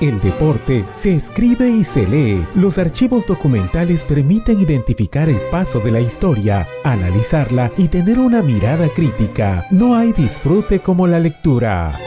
El 0.00 0.18
deporte 0.18 0.86
se 0.92 1.14
escribe 1.14 1.68
y 1.68 1.84
se 1.84 2.06
lee. 2.06 2.46
Los 2.54 2.78
archivos 2.78 3.26
documentales 3.26 4.02
permiten 4.02 4.58
identificar 4.58 5.28
el 5.28 5.38
paso 5.50 5.78
de 5.78 5.90
la 5.90 6.00
historia, 6.00 6.66
analizarla 6.84 7.70
y 7.76 7.88
tener 7.88 8.18
una 8.18 8.40
mirada 8.40 8.88
crítica. 8.88 9.66
No 9.70 9.94
hay 9.94 10.14
disfrute 10.14 10.80
como 10.80 11.06
la 11.06 11.18
lectura. 11.18 11.98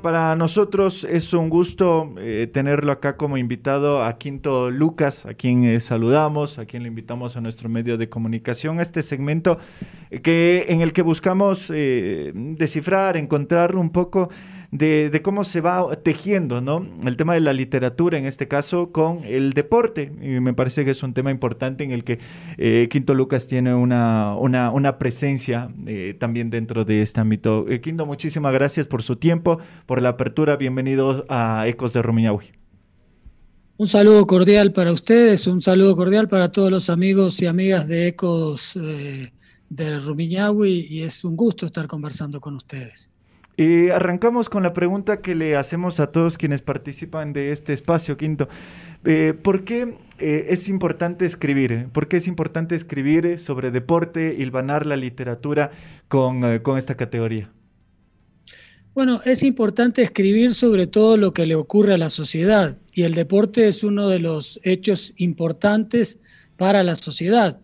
Para 0.00 0.36
nosotros 0.36 1.04
es 1.04 1.32
un 1.32 1.48
gusto 1.48 2.14
eh, 2.18 2.46
tenerlo 2.52 2.92
acá 2.92 3.16
como 3.16 3.38
invitado 3.38 4.04
a 4.04 4.18
Quinto 4.18 4.70
Lucas, 4.70 5.24
a 5.24 5.32
quien 5.32 5.64
eh, 5.64 5.80
saludamos, 5.80 6.58
a 6.58 6.66
quien 6.66 6.82
le 6.82 6.88
invitamos 6.88 7.38
a 7.38 7.40
nuestro 7.40 7.70
medio 7.70 7.96
de 7.96 8.10
comunicación, 8.10 8.78
a 8.78 8.82
este 8.82 9.00
segmento 9.00 9.58
eh, 10.10 10.20
que, 10.20 10.66
en 10.68 10.82
el 10.82 10.92
que 10.92 11.00
buscamos 11.00 11.68
descifrar, 11.68 13.16
encontrar 13.16 13.76
un 13.76 13.88
poco 13.88 14.28
de, 14.74 15.20
cómo 15.22 15.44
se 15.44 15.60
va 15.60 15.94
tejiendo, 16.02 16.60
¿no? 16.60 16.84
El 17.04 17.16
tema 17.16 17.34
de 17.34 17.40
la 17.40 17.52
literatura, 17.52 18.18
en 18.18 18.26
este 18.26 18.48
caso, 18.48 18.90
con 18.90 19.22
el 19.24 19.52
deporte. 19.52 20.10
Y 20.20 20.40
me 20.40 20.52
parece 20.52 20.84
que 20.84 20.90
es 20.90 21.02
un 21.04 21.14
tema 21.14 21.30
importante 21.30 21.84
en 21.84 21.92
el 21.92 22.02
que 22.02 22.18
eh, 22.58 22.88
Quinto 22.90 23.14
Lucas 23.14 23.46
tiene 23.46 23.72
una, 23.72 24.36
una, 24.36 24.98
presencia 24.98 25.70
eh, 25.86 26.16
también 26.18 26.50
dentro 26.50 26.84
de 26.84 27.02
este 27.02 27.20
ámbito. 27.20 27.66
Eh, 27.68 27.80
Quinto, 27.80 28.04
muchísimas 28.04 28.52
gracias 28.52 28.88
por 28.88 29.02
su 29.02 29.14
tiempo, 29.14 29.60
por 29.86 30.02
la 30.02 30.10
apertura. 30.10 30.56
Bienvenidos 30.56 31.24
a 31.28 31.68
Ecos 31.68 31.92
de 31.92 32.02
Rumiñahui. 32.02 32.46
Un 33.76 33.86
saludo 33.86 34.26
cordial 34.26 34.72
para 34.72 34.92
ustedes, 34.92 35.46
un 35.46 35.60
saludo 35.60 35.96
cordial 35.96 36.28
para 36.28 36.50
todos 36.50 36.70
los 36.70 36.90
amigos 36.90 37.40
y 37.42 37.46
amigas 37.46 37.86
de 37.86 38.08
Ecos 38.08 38.72
de 38.74 39.98
Rumiñahui 39.98 40.86
y 40.90 41.02
es 41.02 41.24
un 41.24 41.36
gusto 41.36 41.66
estar 41.66 41.86
conversando 41.86 42.40
con 42.40 42.54
ustedes. 42.54 43.13
Y 43.56 43.90
arrancamos 43.90 44.48
con 44.48 44.64
la 44.64 44.72
pregunta 44.72 45.20
que 45.20 45.34
le 45.34 45.54
hacemos 45.54 46.00
a 46.00 46.08
todos 46.10 46.38
quienes 46.38 46.60
participan 46.60 47.32
de 47.32 47.52
este 47.52 47.72
espacio, 47.72 48.16
Quinto. 48.16 48.48
Eh, 49.04 49.32
¿Por 49.40 49.64
qué 49.64 49.96
eh, 50.18 50.46
es 50.48 50.68
importante 50.68 51.24
escribir? 51.24 51.88
¿Por 51.92 52.08
qué 52.08 52.16
es 52.16 52.26
importante 52.26 52.74
escribir 52.74 53.38
sobre 53.38 53.70
deporte, 53.70 54.34
hilvanar 54.36 54.86
la 54.86 54.96
literatura 54.96 55.70
con, 56.08 56.44
eh, 56.44 56.62
con 56.62 56.78
esta 56.78 56.96
categoría? 56.96 57.52
Bueno, 58.92 59.20
es 59.24 59.42
importante 59.42 60.02
escribir 60.02 60.54
sobre 60.54 60.86
todo 60.86 61.16
lo 61.16 61.32
que 61.32 61.46
le 61.46 61.54
ocurre 61.54 61.94
a 61.94 61.98
la 61.98 62.10
sociedad 62.10 62.76
y 62.92 63.02
el 63.02 63.14
deporte 63.14 63.68
es 63.68 63.84
uno 63.84 64.08
de 64.08 64.20
los 64.20 64.58
hechos 64.62 65.12
importantes 65.16 66.18
para 66.56 66.82
la 66.82 66.96
sociedad. 66.96 67.60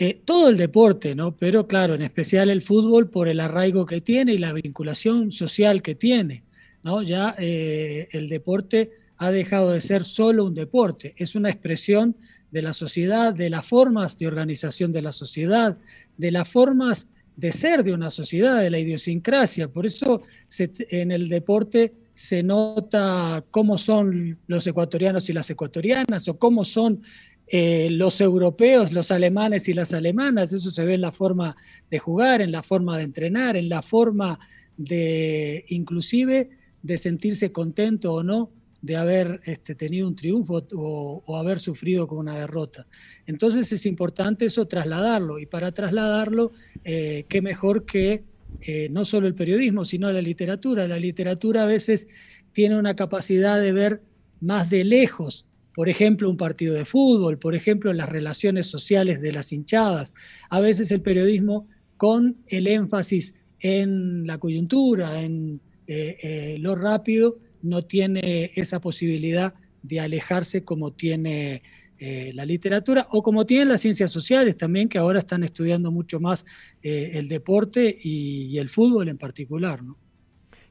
Eh, 0.00 0.20
todo 0.24 0.48
el 0.48 0.56
deporte, 0.56 1.16
¿no? 1.16 1.34
Pero 1.34 1.66
claro, 1.66 1.94
en 1.94 2.02
especial 2.02 2.50
el 2.50 2.62
fútbol 2.62 3.10
por 3.10 3.26
el 3.26 3.40
arraigo 3.40 3.84
que 3.84 4.00
tiene 4.00 4.32
y 4.32 4.38
la 4.38 4.52
vinculación 4.52 5.32
social 5.32 5.82
que 5.82 5.96
tiene, 5.96 6.44
¿no? 6.84 7.02
Ya 7.02 7.34
eh, 7.36 8.06
el 8.12 8.28
deporte 8.28 8.92
ha 9.16 9.32
dejado 9.32 9.72
de 9.72 9.80
ser 9.80 10.04
solo 10.04 10.44
un 10.44 10.54
deporte, 10.54 11.14
es 11.16 11.34
una 11.34 11.50
expresión 11.50 12.14
de 12.52 12.62
la 12.62 12.72
sociedad, 12.72 13.34
de 13.34 13.50
las 13.50 13.66
formas 13.66 14.16
de 14.16 14.28
organización 14.28 14.92
de 14.92 15.02
la 15.02 15.10
sociedad, 15.10 15.76
de 16.16 16.30
las 16.30 16.48
formas 16.48 17.08
de 17.34 17.50
ser 17.50 17.82
de 17.82 17.92
una 17.92 18.12
sociedad, 18.12 18.60
de 18.60 18.70
la 18.70 18.78
idiosincrasia. 18.78 19.66
Por 19.66 19.84
eso 19.84 20.22
en 20.58 21.10
el 21.10 21.28
deporte 21.28 21.92
se 22.12 22.42
nota 22.44 23.44
cómo 23.50 23.76
son 23.78 24.38
los 24.46 24.64
ecuatorianos 24.66 25.28
y 25.28 25.32
las 25.32 25.50
ecuatorianas 25.50 26.28
o 26.28 26.38
cómo 26.38 26.64
son 26.64 27.02
eh, 27.50 27.88
los 27.90 28.20
europeos, 28.20 28.92
los 28.92 29.10
alemanes 29.10 29.68
y 29.68 29.74
las 29.74 29.94
alemanas, 29.94 30.52
eso 30.52 30.70
se 30.70 30.84
ve 30.84 30.94
en 30.94 31.00
la 31.00 31.12
forma 31.12 31.56
de 31.90 31.98
jugar, 31.98 32.42
en 32.42 32.52
la 32.52 32.62
forma 32.62 32.98
de 32.98 33.04
entrenar, 33.04 33.56
en 33.56 33.68
la 33.68 33.80
forma 33.80 34.38
de 34.76 35.64
inclusive 35.68 36.50
de 36.82 36.98
sentirse 36.98 37.50
contento 37.50 38.12
o 38.12 38.22
no 38.22 38.50
de 38.80 38.96
haber 38.96 39.40
este, 39.44 39.74
tenido 39.74 40.06
un 40.06 40.14
triunfo 40.14 40.66
o, 40.74 41.36
haber 41.36 41.58
sufrido 41.58 42.06
con 42.06 42.18
una 42.18 42.38
derrota. 42.38 42.86
Entonces 43.26 43.72
es 43.72 43.86
importante 43.86 44.44
eso 44.44 44.68
trasladarlo 44.68 45.38
y 45.38 45.46
para 45.46 45.72
trasladarlo, 45.72 46.52
eh, 46.84 47.24
qué 47.28 47.42
mejor 47.42 47.84
que 47.84 48.22
eh, 48.60 48.88
no 48.90 49.04
solo 49.04 49.26
el 49.26 49.34
periodismo, 49.34 49.84
sino 49.84 50.12
la 50.12 50.22
literatura. 50.22 50.86
La 50.86 50.98
literatura 50.98 51.64
a 51.64 51.66
veces 51.66 52.08
tiene 52.52 52.78
una 52.78 52.94
capacidad 52.94 53.60
de 53.60 53.72
ver 53.72 54.02
más 54.40 54.70
de 54.70 54.84
lejos 54.84 55.47
por 55.78 55.88
ejemplo, 55.88 56.28
un 56.28 56.36
partido 56.36 56.74
de 56.74 56.84
fútbol, 56.84 57.38
por 57.38 57.54
ejemplo, 57.54 57.92
las 57.92 58.08
relaciones 58.08 58.66
sociales 58.66 59.20
de 59.20 59.30
las 59.30 59.52
hinchadas. 59.52 60.12
A 60.50 60.58
veces 60.58 60.90
el 60.90 61.02
periodismo 61.02 61.68
con 61.96 62.38
el 62.48 62.66
énfasis 62.66 63.36
en 63.60 64.26
la 64.26 64.38
coyuntura, 64.38 65.22
en 65.22 65.60
eh, 65.86 66.16
eh, 66.20 66.56
lo 66.58 66.74
rápido, 66.74 67.38
no 67.62 67.82
tiene 67.82 68.50
esa 68.56 68.80
posibilidad 68.80 69.54
de 69.84 70.00
alejarse 70.00 70.64
como 70.64 70.94
tiene 70.94 71.62
eh, 72.00 72.32
la 72.34 72.44
literatura 72.44 73.06
o 73.12 73.22
como 73.22 73.46
tienen 73.46 73.68
las 73.68 73.80
ciencias 73.80 74.10
sociales 74.10 74.56
también, 74.56 74.88
que 74.88 74.98
ahora 74.98 75.20
están 75.20 75.44
estudiando 75.44 75.92
mucho 75.92 76.18
más 76.18 76.44
el 76.82 77.28
deporte 77.28 77.96
y, 78.02 78.46
y, 78.46 78.58
el 78.58 78.68
fútbol 78.68 79.10
en 79.10 79.16
particular. 79.16 79.84
¿no? 79.84 79.96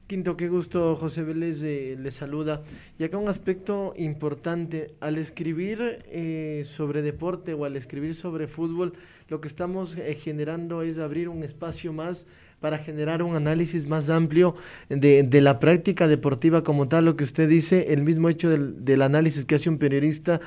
Quinto, 0.07 0.37
qué 0.37 0.47
gusto, 0.47 0.95
José 0.95 1.21
Vélez 1.21 1.61
eh, 1.63 1.97
le 1.99 2.11
saluda. 2.11 2.63
Y 2.97 3.03
acá 3.03 3.17
un 3.17 3.27
aspecto 3.27 3.93
importante, 3.97 4.93
al 5.01 5.17
escribir 5.17 6.05
eh, 6.07 6.63
sobre 6.65 7.01
deporte 7.01 7.53
o 7.53 7.65
al 7.65 7.75
escribir 7.75 8.15
sobre 8.15 8.47
fútbol, 8.47 8.93
lo 9.27 9.41
que 9.41 9.49
estamos 9.49 9.97
eh, 9.97 10.15
generando 10.15 10.81
es 10.81 10.97
abrir 10.97 11.27
un 11.27 11.43
espacio 11.43 11.91
más 11.91 12.25
para 12.61 12.77
generar 12.77 13.21
un 13.21 13.35
análisis 13.35 13.85
más 13.85 14.09
amplio 14.09 14.55
de, 14.87 15.41
la 15.41 15.59
práctica 15.59 16.07
deportiva 16.07 16.63
como 16.63 16.87
tal, 16.87 17.03
lo 17.03 17.17
que 17.17 17.25
usted 17.25 17.49
dice, 17.49 17.91
el 17.91 18.01
mismo 18.01 18.29
hecho 18.29 18.49
del, 18.49 19.01
análisis 19.01 19.43
que 19.43 19.55
hace 19.55 19.69
un 19.69 19.77
periodista, 19.77 20.39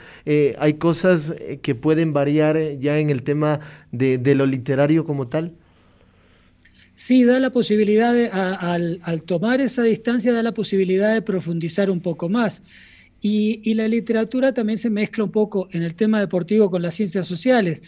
hay 0.59 0.75
cosas 0.75 1.35
que 1.63 1.75
pueden 1.77 2.13
variar 2.13 2.59
ya 2.81 2.99
en 2.99 3.11
el 3.11 3.23
tema 3.23 3.61
de 3.93 4.35
lo 4.35 4.45
literario 4.45 5.05
como 5.05 5.29
tal 5.29 5.53
sí 7.01 7.25
da 7.25 7.41
la 7.41 7.49
posibilidad, 7.49 8.13
de, 8.13 8.29
al, 8.29 9.23
tomar 9.23 9.63
esa 9.63 9.83
distancia, 9.85 10.35
da 10.35 10.43
la 10.43 10.53
posibilidad 10.53 11.15
de 11.15 11.23
profundizar 11.23 11.91
un 11.91 12.01
poco 12.01 12.29
más. 12.29 12.63
Y, 13.23 13.73
la 13.73 13.89
literatura 13.89 14.53
también 14.53 14.77
se 14.77 14.91
mezcla 14.91 15.25
un 15.25 15.31
poco 15.31 15.71
en 15.73 15.83
el 15.83 15.95
tema 15.95 16.21
deportivo 16.21 16.71
con 16.71 16.83
las 16.83 16.95
ciencias 16.95 17.27
sociales. 17.27 17.83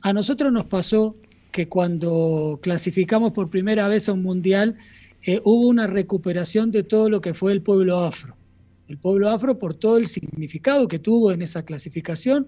A 0.00 0.14
nosotros 0.14 0.50
nos 0.54 0.64
pasó 0.64 1.16
que 1.52 1.68
cuando 1.68 2.58
clasificamos 2.62 3.32
por 3.32 3.50
primera 3.50 3.88
vez 3.88 4.08
a 4.08 4.14
un 4.14 4.22
mundial, 4.22 4.76
eh, 5.22 5.38
hubo 5.44 5.68
una 5.68 5.86
recuperación 5.86 6.70
de 6.70 6.82
todo 6.82 7.10
lo 7.10 7.20
que 7.20 7.34
fue 7.34 7.52
el 7.52 7.60
pueblo 7.60 7.98
afro. 7.98 8.38
El 8.88 8.96
pueblo 8.96 9.28
afro 9.28 9.58
por 9.58 9.74
todo 9.74 9.98
el 9.98 10.06
significado 10.06 10.88
que 10.88 10.98
tuvo 10.98 11.30
en 11.30 11.42
esa 11.42 11.62
clasificación, 11.62 12.46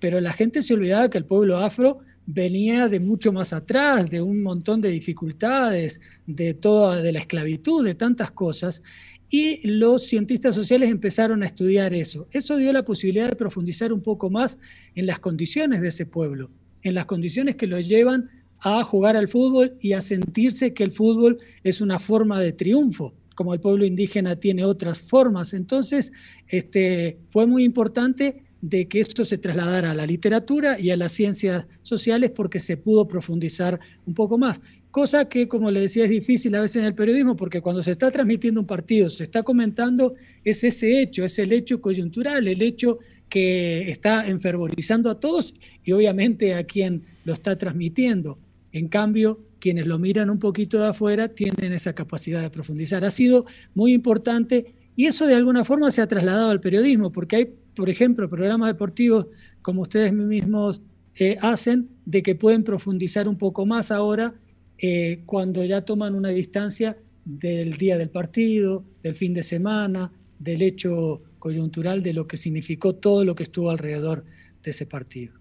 pero 0.00 0.20
la 0.20 0.32
gente 0.32 0.62
se 0.62 0.74
olvidaba 0.74 1.10
que 1.10 1.18
el 1.18 1.26
pueblo 1.26 1.58
afro 1.58 2.00
venía 2.26 2.88
de 2.88 3.00
mucho 3.00 3.32
más 3.32 3.52
atrás, 3.52 4.08
de 4.08 4.22
un 4.22 4.42
montón 4.42 4.80
de 4.80 4.90
dificultades, 4.90 6.00
de 6.26 6.54
toda 6.54 7.02
de 7.02 7.12
la 7.12 7.18
esclavitud, 7.18 7.84
de 7.84 7.94
tantas 7.94 8.30
cosas, 8.30 8.82
y 9.28 9.66
los 9.66 10.06
cientistas 10.06 10.54
sociales 10.54 10.90
empezaron 10.90 11.42
a 11.42 11.46
estudiar 11.46 11.92
eso. 11.92 12.28
Eso 12.30 12.56
dio 12.56 12.72
la 12.72 12.84
posibilidad 12.84 13.28
de 13.28 13.36
profundizar 13.36 13.92
un 13.92 14.00
poco 14.00 14.30
más 14.30 14.58
en 14.94 15.06
las 15.06 15.18
condiciones 15.18 15.82
de 15.82 15.88
ese 15.88 16.06
pueblo, 16.06 16.50
en 16.82 16.94
las 16.94 17.06
condiciones 17.06 17.56
que 17.56 17.66
lo 17.66 17.80
llevan 17.80 18.30
a 18.60 18.82
jugar 18.84 19.16
al 19.16 19.28
fútbol 19.28 19.76
y 19.80 19.92
a 19.92 20.00
sentirse 20.00 20.72
que 20.72 20.84
el 20.84 20.92
fútbol 20.92 21.38
es 21.62 21.80
una 21.80 21.98
forma 21.98 22.40
de 22.40 22.52
triunfo, 22.52 23.12
como 23.34 23.52
el 23.52 23.60
pueblo 23.60 23.84
indígena 23.84 24.36
tiene 24.36 24.64
otras 24.64 25.00
formas. 25.00 25.52
Entonces, 25.52 26.12
este, 26.48 27.18
fue 27.30 27.46
muy 27.46 27.64
importante 27.64 28.43
de 28.64 28.88
que 28.88 29.00
eso 29.00 29.26
se 29.26 29.36
trasladara 29.36 29.90
a 29.90 29.94
la 29.94 30.06
literatura 30.06 30.80
y 30.80 30.90
a 30.90 30.96
las 30.96 31.12
ciencias 31.12 31.66
sociales 31.82 32.30
porque 32.30 32.58
se 32.58 32.78
pudo 32.78 33.06
profundizar 33.06 33.78
un 34.06 34.14
poco 34.14 34.38
más. 34.38 34.58
Cosa 34.90 35.28
que, 35.28 35.46
como 35.48 35.70
le 35.70 35.80
decía, 35.80 36.04
es 36.04 36.10
difícil 36.10 36.54
a 36.54 36.62
veces 36.62 36.76
en 36.76 36.84
el 36.84 36.94
periodismo 36.94 37.36
porque 37.36 37.60
cuando 37.60 37.82
se 37.82 37.90
está 37.90 38.10
transmitiendo 38.10 38.60
un 38.60 38.66
partido, 38.66 39.10
se 39.10 39.24
está 39.24 39.42
comentando, 39.42 40.14
es 40.42 40.64
ese 40.64 41.02
hecho, 41.02 41.26
es 41.26 41.38
el 41.38 41.52
hecho 41.52 41.82
coyuntural, 41.82 42.48
el 42.48 42.62
hecho 42.62 43.00
que 43.28 43.90
está 43.90 44.26
enfervorizando 44.26 45.10
a 45.10 45.20
todos 45.20 45.52
y 45.84 45.92
obviamente 45.92 46.54
a 46.54 46.64
quien 46.64 47.02
lo 47.26 47.34
está 47.34 47.58
transmitiendo. 47.58 48.38
En 48.72 48.88
cambio, 48.88 49.40
quienes 49.58 49.86
lo 49.86 49.98
miran 49.98 50.30
un 50.30 50.38
poquito 50.38 50.80
de 50.80 50.86
afuera 50.86 51.28
tienen 51.28 51.74
esa 51.74 51.92
capacidad 51.92 52.40
de 52.40 52.48
profundizar. 52.48 53.04
Ha 53.04 53.10
sido 53.10 53.44
muy 53.74 53.92
importante 53.92 54.72
y 54.96 55.04
eso 55.04 55.26
de 55.26 55.34
alguna 55.34 55.66
forma 55.66 55.90
se 55.90 56.00
ha 56.00 56.06
trasladado 56.06 56.48
al 56.48 56.60
periodismo, 56.60 57.12
porque 57.12 57.36
hay 57.36 57.48
por 57.74 57.90
ejemplo, 57.90 58.28
programas 58.28 58.68
deportivos 58.68 59.26
como 59.62 59.82
ustedes 59.82 60.12
mismos 60.12 60.80
eh, 61.16 61.36
hacen, 61.40 61.88
de 62.04 62.22
que 62.22 62.34
pueden 62.34 62.64
profundizar 62.64 63.28
un 63.28 63.38
poco 63.38 63.66
más 63.66 63.90
ahora 63.90 64.34
eh, 64.78 65.22
cuando 65.26 65.64
ya 65.64 65.82
toman 65.82 66.14
una 66.14 66.30
distancia 66.30 66.96
del 67.24 67.74
día 67.74 67.96
del 67.96 68.10
partido, 68.10 68.84
del 69.02 69.14
fin 69.14 69.32
de 69.32 69.42
semana, 69.42 70.10
del 70.38 70.62
hecho 70.62 71.22
coyuntural, 71.38 72.02
de 72.02 72.12
lo 72.12 72.26
que 72.26 72.36
significó 72.36 72.94
todo 72.94 73.24
lo 73.24 73.34
que 73.34 73.44
estuvo 73.44 73.70
alrededor 73.70 74.24
de 74.62 74.70
ese 74.70 74.86
partido. 74.86 75.34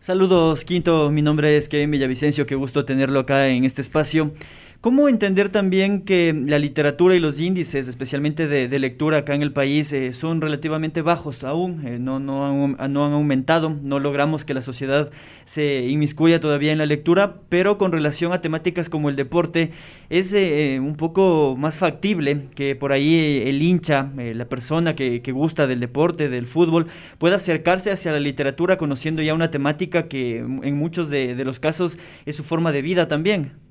Saludos, 0.00 0.64
Quinto. 0.64 1.10
Mi 1.10 1.20
nombre 1.20 1.56
es 1.58 1.68
Kevin 1.68 1.90
Villavicencio. 1.90 2.46
Qué 2.46 2.54
gusto 2.54 2.86
tenerlo 2.86 3.20
acá 3.20 3.48
en 3.48 3.64
este 3.64 3.82
espacio. 3.82 4.32
¿Cómo 4.80 5.10
entender 5.10 5.50
también 5.50 6.06
que 6.06 6.32
la 6.32 6.58
literatura 6.58 7.14
y 7.14 7.18
los 7.18 7.38
índices, 7.38 7.86
especialmente 7.86 8.46
de, 8.48 8.78
lectura 8.78 9.18
acá 9.18 9.34
en 9.34 9.42
el 9.42 9.52
país, 9.52 9.92
eh, 9.92 10.14
son 10.14 10.40
relativamente 10.40 11.02
bajos 11.02 11.44
aún? 11.44 11.86
Eh, 11.86 11.98
no, 11.98 12.18
no, 12.18 12.46
han, 12.46 12.90
no 12.90 13.04
han 13.04 13.12
aumentado, 13.12 13.68
no 13.68 13.98
logramos 13.98 14.46
que 14.46 14.54
la 14.54 14.62
sociedad 14.62 15.10
se 15.44 15.86
inmiscuya 15.86 16.40
todavía 16.40 16.72
en 16.72 16.78
la 16.78 16.86
lectura, 16.86 17.42
pero 17.50 17.76
con 17.76 17.92
relación 17.92 18.32
a 18.32 18.40
temáticas 18.40 18.88
como 18.88 19.10
el 19.10 19.16
deporte, 19.16 19.72
es 20.08 20.32
eh, 20.32 20.78
un 20.80 20.96
poco 20.96 21.56
más 21.58 21.76
factible 21.76 22.46
que 22.54 22.74
por 22.74 22.92
ahí 22.92 23.42
el 23.44 23.60
hincha, 23.60 24.10
la 24.16 24.46
persona 24.46 24.96
que, 24.96 25.20
que 25.20 25.32
gusta 25.32 25.66
del 25.66 25.80
deporte, 25.80 26.30
del 26.30 26.46
fútbol, 26.46 26.86
pueda 27.18 27.36
acercarse 27.36 27.90
hacia 27.92 28.12
la 28.12 28.20
literatura 28.20 28.78
conociendo 28.78 29.20
ya 29.20 29.34
una 29.34 29.50
temática 29.50 30.08
que 30.08 30.38
en 30.38 30.74
muchos 30.78 31.10
de, 31.10 31.34
de 31.34 31.44
los 31.44 31.60
casos 31.60 31.98
es 32.24 32.34
su 32.34 32.44
forma 32.44 32.72
de 32.72 32.80
vida 32.80 33.08
también. 33.08 33.69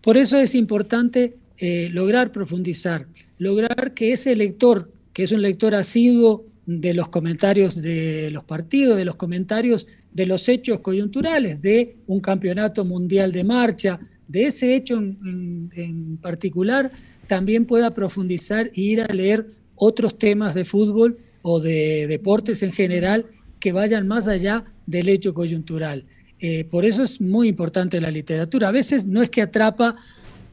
Por 0.00 0.16
eso 0.16 0.38
es 0.38 0.54
importante 0.54 1.36
eh, 1.58 1.88
lograr 1.92 2.32
profundizar, 2.32 3.06
lograr 3.38 3.92
que 3.92 4.12
ese 4.12 4.34
lector, 4.34 4.90
que 5.12 5.24
es 5.24 5.32
un 5.32 5.42
lector 5.42 5.74
asiduo 5.74 6.46
de 6.64 6.94
los 6.94 7.08
comentarios 7.08 7.82
de 7.82 8.30
los 8.30 8.44
partidos, 8.44 8.96
de 8.96 9.04
los 9.04 9.16
comentarios 9.16 9.86
de 10.12 10.26
los 10.26 10.48
hechos 10.48 10.80
coyunturales, 10.80 11.60
de 11.60 11.96
un 12.06 12.20
campeonato 12.20 12.84
mundial 12.84 13.32
de 13.32 13.44
marcha, 13.44 14.00
de 14.26 14.46
ese 14.46 14.74
hecho 14.74 14.96
en, 14.96 16.18
particular, 16.22 16.90
también 17.26 17.66
pueda 17.66 17.92
profundizar 17.92 18.68
e 18.68 18.80
ir 18.80 19.00
a 19.02 19.12
leer 19.12 19.46
otros 19.74 20.18
temas 20.18 20.54
de 20.54 20.64
fútbol 20.64 21.18
o 21.42 21.60
de 21.60 22.06
deportes 22.08 22.62
en 22.62 22.72
general 22.72 23.26
que 23.58 23.72
vayan 23.72 24.06
más 24.06 24.28
allá 24.28 24.64
del 24.86 25.08
hecho 25.08 25.34
coyuntural. 25.34 26.04
Eh, 26.40 26.64
por 26.64 26.84
eso 26.84 27.02
es 27.02 27.20
muy 27.20 27.48
importante 27.48 28.00
la 28.00 28.10
literatura. 28.10 28.68
A 28.68 28.72
veces 28.72 29.06
no 29.06 29.22
es 29.22 29.30
que 29.30 29.42
atrapa 29.42 29.96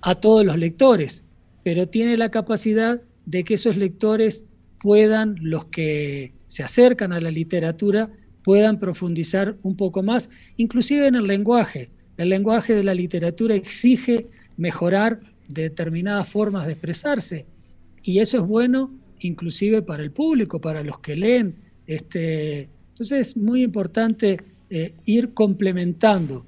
a 0.01 0.15
todos 0.15 0.45
los 0.45 0.57
lectores, 0.57 1.23
pero 1.63 1.87
tiene 1.87 2.17
la 2.17 2.29
capacidad 2.29 3.01
de 3.25 3.43
que 3.43 3.55
esos 3.55 3.77
lectores 3.77 4.45
puedan, 4.79 5.35
los 5.41 5.65
que 5.65 6.33
se 6.47 6.63
acercan 6.63 7.13
a 7.13 7.19
la 7.19 7.31
literatura, 7.31 8.09
puedan 8.43 8.79
profundizar 8.79 9.57
un 9.63 9.75
poco 9.75 10.03
más, 10.03 10.29
inclusive 10.55 11.07
en 11.07 11.15
el 11.15 11.27
lenguaje. 11.27 11.89
El 12.17 12.29
lenguaje 12.29 12.73
de 12.73 12.83
la 12.83 12.93
literatura 12.93 13.55
exige 13.55 14.27
mejorar 14.55 15.19
determinadas 15.47 16.29
formas 16.29 16.65
de 16.65 16.73
expresarse 16.73 17.45
y 18.03 18.19
eso 18.19 18.37
es 18.37 18.43
bueno 18.43 18.91
inclusive 19.19 19.81
para 19.81 20.03
el 20.03 20.11
público, 20.11 20.61
para 20.61 20.83
los 20.83 20.99
que 20.99 21.15
leen. 21.15 21.55
Este, 21.87 22.69
entonces 22.89 23.29
es 23.29 23.37
muy 23.37 23.63
importante 23.63 24.37
eh, 24.69 24.93
ir 25.05 25.33
complementando 25.33 26.45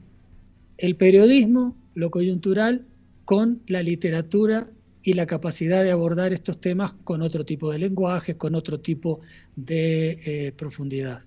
el 0.78 0.96
periodismo, 0.96 1.76
lo 1.96 2.12
coyuntural, 2.12 2.86
con 3.26 3.62
la 3.68 3.84
literatura 3.84 4.68
y 5.04 5.14
la 5.14 5.26
capacidad 5.26 5.84
de 5.84 5.92
abordar 5.92 6.34
estos 6.34 6.60
temas 6.60 6.94
con 7.04 7.22
otro 7.22 7.46
tipo 7.46 7.72
de 7.72 7.80
lenguaje, 7.80 8.36
con 8.36 8.56
otro 8.56 8.80
tipo 8.80 9.22
de 9.56 10.20
eh, 10.26 10.52
profundidad. 10.56 11.22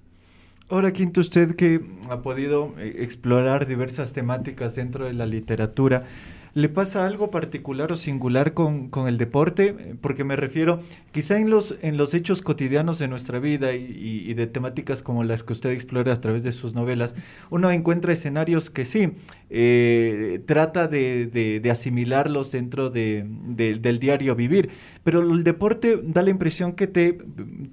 Ahora, 0.68 0.92
Quinto, 0.92 1.20
usted 1.20 1.54
que 1.54 1.80
ha 2.08 2.22
podido 2.22 2.74
eh, 2.78 2.96
explorar 3.00 3.66
diversas 3.66 4.12
temáticas 4.12 4.74
dentro 4.74 5.04
de 5.06 5.12
la 5.12 5.26
literatura, 5.26 6.04
¿Le 6.54 6.68
pasa 6.68 7.06
algo 7.06 7.30
particular 7.30 7.92
o 7.92 7.96
singular 7.96 8.52
con, 8.52 8.90
el 9.08 9.16
deporte? 9.16 9.96
Porque 10.02 10.22
me 10.22 10.36
refiero, 10.36 10.80
quizá 11.10 11.38
en 11.38 11.48
los, 11.48 11.76
en 11.80 11.96
los 11.96 12.12
hechos 12.12 12.42
cotidianos 12.42 12.98
de 12.98 13.08
nuestra 13.08 13.38
vida 13.38 13.72
y, 13.72 14.34
de 14.34 14.46
temáticas 14.46 15.02
como 15.02 15.24
las 15.24 15.44
que 15.44 15.54
usted 15.54 15.70
explora 15.70 16.12
a 16.12 16.20
través 16.20 16.42
de 16.42 16.52
sus 16.52 16.74
novelas, 16.74 17.14
uno 17.48 17.70
encuentra 17.70 18.12
escenarios 18.12 18.68
que 18.68 18.84
sí, 18.84 19.12
eh, 19.48 20.42
trata 20.44 20.88
de, 20.88 21.62
asimilarlos 21.70 22.52
dentro 22.52 22.90
del 22.90 23.98
diario 23.98 24.34
vivir, 24.34 24.68
pero 25.04 25.22
el 25.22 25.44
deporte 25.44 26.00
da 26.04 26.22
la 26.22 26.30
impresión 26.30 26.72
que 26.74 26.86
te, 26.86 27.18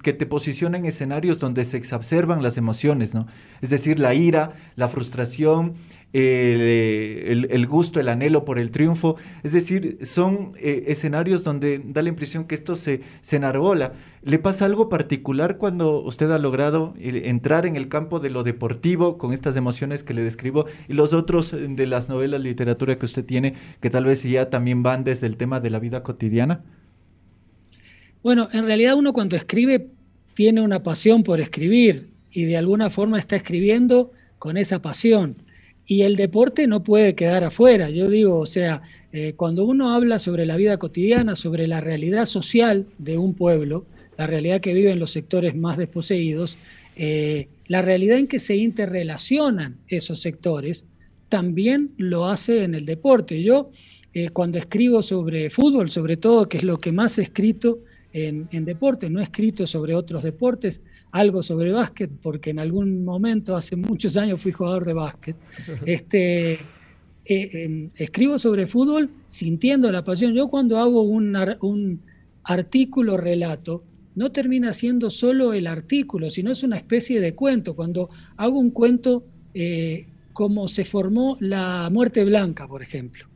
que 0.02 0.14
te 0.14 0.24
posiciona 0.24 0.78
en 0.78 0.86
escenarios 0.86 1.38
donde 1.38 1.66
se 1.66 1.76
exacerban 1.76 2.42
las 2.42 2.56
emociones, 2.56 3.14
¿no? 3.14 3.26
Es 3.60 3.68
decir, 3.68 4.00
la 4.00 4.14
ira, 4.14 4.54
la 4.76 4.88
frustración, 4.88 5.74
el, 6.12 7.66
gusto, 7.66 8.00
el 8.00 8.08
anhelo 8.08 8.44
por 8.44 8.58
el 8.58 8.70
triunfo. 8.70 9.16
Es 9.42 9.52
decir, 9.52 9.98
son 10.02 10.52
eh, 10.56 10.84
escenarios 10.88 11.44
donde 11.44 11.80
da 11.84 12.02
la 12.02 12.08
impresión 12.08 12.44
que 12.44 12.54
esto 12.54 12.76
se, 12.76 13.02
se 13.20 13.36
enarbola. 13.36 13.92
¿Le 14.22 14.38
pasa 14.38 14.64
algo 14.64 14.88
particular 14.88 15.56
cuando 15.56 16.02
usted 16.02 16.30
ha 16.30 16.38
logrado 16.38 16.94
eh, 16.98 17.22
entrar 17.26 17.66
en 17.66 17.76
el 17.76 17.88
campo 17.88 18.20
de 18.20 18.30
lo 18.30 18.42
deportivo 18.42 19.18
con 19.18 19.32
estas 19.32 19.56
emociones 19.56 20.02
que 20.02 20.14
le 20.14 20.22
describo 20.22 20.66
y 20.88 20.94
los 20.94 21.12
otros 21.12 21.54
de 21.56 21.86
las 21.86 22.08
novelas, 22.08 22.40
literatura 22.40 22.96
que 22.96 23.06
usted 23.06 23.24
tiene, 23.24 23.54
que 23.80 23.90
tal 23.90 24.04
vez 24.04 24.22
ya 24.22 24.50
también 24.50 24.82
van 24.82 25.04
desde 25.04 25.26
el 25.26 25.36
tema 25.36 25.60
de 25.60 25.70
la 25.70 25.78
vida 25.78 26.02
cotidiana? 26.02 26.62
Bueno, 28.22 28.48
en 28.52 28.66
realidad 28.66 28.96
uno 28.96 29.12
cuando 29.12 29.36
escribe 29.36 29.88
tiene 30.34 30.60
una 30.60 30.82
pasión 30.82 31.22
por 31.22 31.40
escribir 31.40 32.10
y 32.30 32.44
de 32.44 32.56
alguna 32.56 32.90
forma 32.90 33.18
está 33.18 33.36
escribiendo 33.36 34.12
con 34.38 34.56
esa 34.56 34.80
pasión. 34.80 35.36
Y 35.90 36.02
el 36.02 36.14
deporte 36.14 36.68
no 36.68 36.84
puede 36.84 37.16
quedar 37.16 37.42
afuera. 37.42 37.90
Yo 37.90 38.08
digo, 38.08 38.38
o 38.38 38.46
sea, 38.46 38.80
eh, 39.12 39.32
cuando 39.34 39.64
uno 39.64 39.92
habla 39.92 40.20
sobre 40.20 40.46
la 40.46 40.56
vida 40.56 40.76
cotidiana, 40.76 41.34
sobre 41.34 41.66
la 41.66 41.80
realidad 41.80 42.26
social 42.26 42.86
de 42.98 43.18
un 43.18 43.34
pueblo, 43.34 43.86
la 44.16 44.28
realidad 44.28 44.60
que 44.60 44.72
viven 44.72 45.00
los 45.00 45.10
sectores 45.10 45.56
más 45.56 45.78
desposeídos, 45.78 46.58
eh, 46.94 47.48
la 47.66 47.82
realidad 47.82 48.18
en 48.18 48.28
que 48.28 48.38
se 48.38 48.54
interrelacionan 48.54 49.78
esos 49.88 50.20
sectores, 50.20 50.84
también 51.28 51.90
lo 51.96 52.28
hace 52.28 52.62
en 52.62 52.76
el 52.76 52.86
deporte. 52.86 53.42
Yo, 53.42 53.72
eh, 54.14 54.28
cuando 54.28 54.58
escribo 54.58 55.02
sobre 55.02 55.50
fútbol, 55.50 55.90
sobre 55.90 56.16
todo, 56.16 56.48
que 56.48 56.58
es 56.58 56.62
lo 56.62 56.78
que 56.78 56.92
más 56.92 57.18
he 57.18 57.22
escrito 57.22 57.80
en, 58.12 58.48
en 58.50 58.64
deporte, 58.64 59.08
no 59.08 59.20
he 59.20 59.22
escrito 59.22 59.66
sobre 59.66 59.94
otros 59.94 60.22
deportes, 60.22 60.82
algo 61.12 61.42
sobre 61.42 61.72
básquet, 61.72 62.10
porque 62.22 62.50
en 62.50 62.58
algún 62.58 63.04
momento, 63.04 63.56
hace 63.56 63.76
muchos 63.76 64.16
años, 64.16 64.40
fui 64.40 64.52
jugador 64.52 64.84
de 64.84 64.92
básquet. 64.92 65.36
Este, 65.86 66.52
eh, 66.52 66.58
em, 67.64 67.90
escribo 67.94 68.38
sobre 68.38 68.66
fútbol 68.66 69.10
sintiendo 69.26 69.90
la 69.92 70.02
pasión. 70.02 70.34
Yo 70.34 70.48
cuando 70.48 70.78
hago 70.78 71.02
un, 71.02 71.36
un 71.60 72.00
artículo 72.42 73.16
relato, 73.16 73.84
no 74.14 74.32
termina 74.32 74.72
siendo 74.72 75.10
solo 75.10 75.52
el 75.52 75.66
artículo, 75.66 76.30
sino 76.30 76.50
es 76.50 76.62
una 76.62 76.76
especie 76.76 77.20
de 77.20 77.34
cuento. 77.34 77.76
Cuando 77.76 78.10
hago 78.36 78.58
un 78.58 78.70
cuento 78.70 79.24
eh, 79.54 80.06
como 80.32 80.68
se 80.68 80.84
formó 80.84 81.36
la 81.40 81.88
muerte 81.90 82.24
blanca, 82.24 82.66
por 82.66 82.82
ejemplo, 82.82 83.26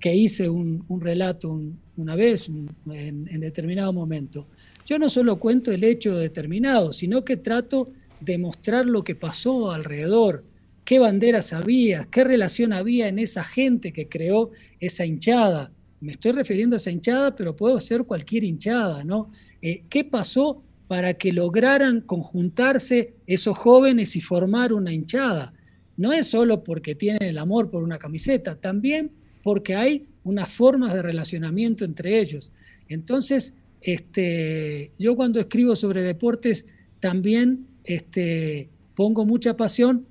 que 0.00 0.14
hice 0.14 0.48
un, 0.48 0.84
relato 1.00 1.60
una 1.96 2.16
vez 2.16 2.48
en, 2.48 3.40
determinado 3.40 3.92
momento. 3.92 4.46
Yo 4.86 4.98
no 4.98 5.08
solo 5.08 5.38
cuento 5.38 5.72
el 5.72 5.84
hecho 5.84 6.16
determinado, 6.16 6.92
sino 6.92 7.24
que 7.24 7.36
trato 7.36 7.90
de 8.20 8.38
mostrar 8.38 8.86
lo 8.86 9.04
que 9.04 9.14
pasó 9.14 9.70
alrededor, 9.70 10.44
qué 10.84 10.98
banderas 10.98 11.52
había, 11.52 12.06
qué 12.10 12.24
relación 12.24 12.72
había 12.72 13.08
en 13.08 13.18
esa 13.18 13.44
gente 13.44 13.92
que 13.92 14.08
creó 14.08 14.50
esa 14.80 15.06
hinchada. 15.06 15.70
Me 16.00 16.12
estoy 16.12 16.32
refiriendo 16.32 16.76
a 16.76 16.78
esa 16.78 16.90
hinchada, 16.90 17.34
pero 17.34 17.56
puedo 17.56 17.80
ser 17.80 18.04
cualquier 18.04 18.44
hinchada, 18.44 19.04
¿no? 19.04 19.30
Eh, 19.62 19.84
¿Qué 19.88 20.04
pasó 20.04 20.62
para 20.86 21.14
que 21.14 21.32
lograran 21.32 22.02
conjuntarse 22.02 23.14
esos 23.26 23.56
jóvenes 23.56 24.16
y 24.16 24.20
formar 24.20 24.72
una 24.72 24.92
hinchada? 24.92 25.54
No 25.96 26.12
es 26.12 26.26
solo 26.26 26.62
porque 26.62 26.94
tienen 26.94 27.22
el 27.22 27.38
amor 27.38 27.70
por 27.70 27.82
una 27.82 27.98
camiseta, 27.98 28.56
también 28.56 29.10
porque 29.42 29.76
hay 29.76 30.06
unas 30.24 30.52
formas 30.52 30.94
de 30.94 31.02
relacionamiento 31.02 31.84
entre 31.84 32.20
ellos. 32.20 32.50
Entonces, 32.88 33.54
este, 33.80 34.90
yo 34.98 35.14
cuando 35.14 35.40
escribo 35.40 35.76
sobre 35.76 36.02
deportes 36.02 36.66
también 37.00 37.66
este, 37.84 38.68
pongo 38.94 39.24
mucha 39.24 39.56
pasión, 39.56 40.06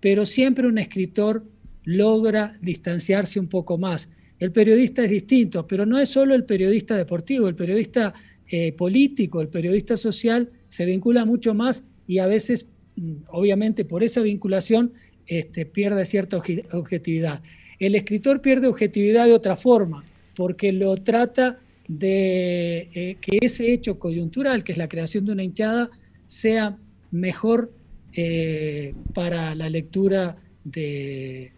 pero 0.00 0.26
siempre 0.26 0.68
un 0.68 0.78
escritor 0.78 1.44
logra 1.84 2.56
distanciarse 2.62 3.40
un 3.40 3.48
poco 3.48 3.78
más. 3.78 4.08
El 4.38 4.52
periodista 4.52 5.02
es 5.02 5.10
distinto, 5.10 5.66
pero 5.66 5.86
no 5.86 5.98
es 5.98 6.10
solo 6.10 6.34
el 6.34 6.44
periodista 6.44 6.96
deportivo, 6.96 7.48
el 7.48 7.54
periodista 7.54 8.14
eh, 8.48 8.72
político, 8.72 9.40
el 9.40 9.48
periodista 9.48 9.96
social 9.96 10.50
se 10.68 10.84
vincula 10.84 11.24
mucho 11.24 11.54
más 11.54 11.84
y 12.06 12.18
a 12.18 12.26
veces, 12.26 12.66
mm, 12.96 13.14
obviamente, 13.28 13.84
por 13.84 14.04
esa 14.04 14.20
vinculación 14.20 14.92
este, 15.26 15.66
pierde 15.66 16.06
cierta 16.06 16.40
objetividad. 16.72 17.40
El 17.78 17.94
escritor 17.94 18.40
pierde 18.40 18.66
objetividad 18.68 19.26
de 19.26 19.34
otra 19.34 19.56
forma, 19.56 20.04
porque 20.34 20.72
lo 20.72 20.96
trata 20.96 21.58
de 21.88 22.88
eh, 22.94 23.16
que 23.20 23.38
ese 23.40 23.72
hecho 23.72 23.98
coyuntural, 23.98 24.64
que 24.64 24.72
es 24.72 24.78
la 24.78 24.88
creación 24.88 25.24
de 25.26 25.32
una 25.32 25.44
hinchada, 25.44 25.90
sea 26.26 26.76
mejor 27.10 27.70
eh, 28.12 28.94
para 29.14 29.54
la 29.54 29.68
lectura 29.68 30.36
de, 30.64 31.52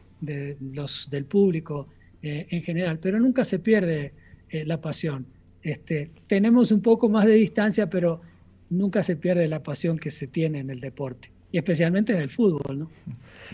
los, 0.72 1.08
del 1.08 1.24
público 1.24 1.88
eh, 2.22 2.46
en 2.50 2.62
general, 2.62 2.98
pero 3.00 3.18
nunca 3.18 3.44
se 3.44 3.58
pierde 3.58 4.12
la 4.50 4.80
pasión. 4.80 5.26
Este, 5.62 6.10
tenemos 6.26 6.72
un 6.72 6.80
poco 6.80 7.10
más 7.10 7.26
de 7.26 7.34
distancia, 7.34 7.90
pero 7.90 8.22
nunca 8.70 9.02
se 9.02 9.16
pierde 9.16 9.46
la 9.46 9.62
pasión 9.62 9.98
que 9.98 10.10
se 10.10 10.26
tiene 10.26 10.60
en 10.60 10.70
el 10.70 10.80
deporte. 10.80 11.30
Y 11.50 11.58
especialmente 11.58 12.12
en 12.12 12.20
el 12.20 12.30
fútbol. 12.30 12.78
¿no? 12.78 12.90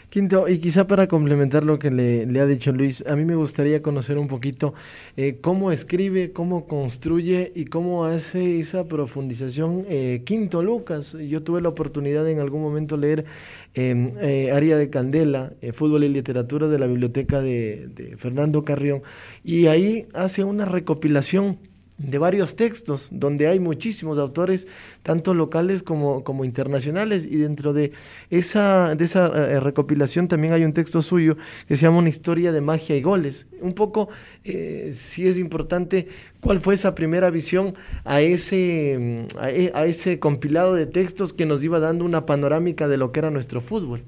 Quinto, 0.09 0.49
y 0.49 0.59
quizá 0.59 0.87
para 0.87 1.07
complementar 1.07 1.65
lo 1.65 1.79
que 1.79 1.91
le, 1.91 2.41
ha 2.41 2.47
dicho 2.47 2.73
Luis, 2.73 3.05
a 3.07 3.17
mí 3.17 3.25
me 3.25 3.37
gustaría 3.37 3.83
conocer 3.83 4.19
un 4.19 4.29
poquito 4.29 4.75
eh, 5.17 5.39
cómo 5.41 5.73
escribe, 5.73 6.33
cómo 6.33 6.67
construye 6.67 7.53
y 7.55 7.67
cómo 7.67 8.05
hace 8.05 8.59
esa 8.59 8.85
profundización. 8.85 9.85
Eh, 9.89 10.23
Quinto 10.25 10.63
Lucas, 10.63 11.17
yo 11.29 11.43
tuve 11.43 11.61
la 11.61 11.69
oportunidad 11.69 12.29
en 12.29 12.41
algún 12.41 12.63
momento 12.63 12.97
leer 12.97 13.25
em, 13.75 14.09
eh, 14.21 14.53
Área 14.53 14.77
de 14.77 14.91
Candela, 14.91 15.53
Fútbol 15.73 16.05
y 16.05 16.09
Literatura 16.09 16.69
de 16.69 16.79
la 16.79 16.87
Biblioteca 16.87 17.41
de, 17.41 17.89
de 17.95 18.17
Fernando 18.17 18.65
Carrión, 18.65 19.03
y 19.43 19.67
ahí 19.67 20.07
hace 20.13 20.45
una 20.45 20.65
recopilación 20.65 21.59
de 21.97 22.19
varios 22.19 22.57
textos, 22.57 23.09
donde 23.13 23.47
hay 23.47 23.61
muchísimos 23.61 24.19
autores, 24.19 24.67
tanto 25.03 25.33
locales 25.33 25.83
como, 25.85 26.25
como 26.25 26.45
internacionales, 26.45 27.25
y 27.25 27.37
dentro 27.37 27.73
de 27.73 27.93
esa, 28.31 28.95
de 28.97 29.05
esa 29.05 29.27
eh, 29.27 29.61
recopilación 29.61 30.27
también 30.27 30.53
hay 30.53 30.65
un 30.65 30.73
texto 30.73 31.03
suyo 31.03 31.37
que 31.69 31.77
se 31.77 31.83
llama 31.83 31.99
Una 31.99 32.09
historia 32.09 32.51
de 32.51 32.61
magia 32.61 32.97
y 32.97 33.03
goles. 33.03 33.47
Un 33.61 33.75
poco, 33.75 34.09
eh, 34.43 34.91
si 34.93 35.29
es 35.29 35.39
importante, 35.39 36.09
cuál 36.41 36.61
fue 36.61 36.75
esa 36.75 36.95
primera 36.95 37.31
visión 37.31 37.75
a 38.05 38.21
ese, 38.21 39.27
mm, 39.31 39.39
e, 39.49 39.73
a, 39.75 39.87
ese 39.87 40.19
compilado 40.19 40.75
de 40.75 40.87
textos 40.87 41.33
que 41.33 41.47
nos 41.47 41.63
iba 41.63 41.79
dando 41.79 42.05
una 42.05 42.27
panorámica 42.27 42.89
de 42.89 42.97
lo 42.97 43.13
que 43.13 43.21
era 43.21 43.31
nuestro 43.31 43.61
fútbol. 43.61 44.03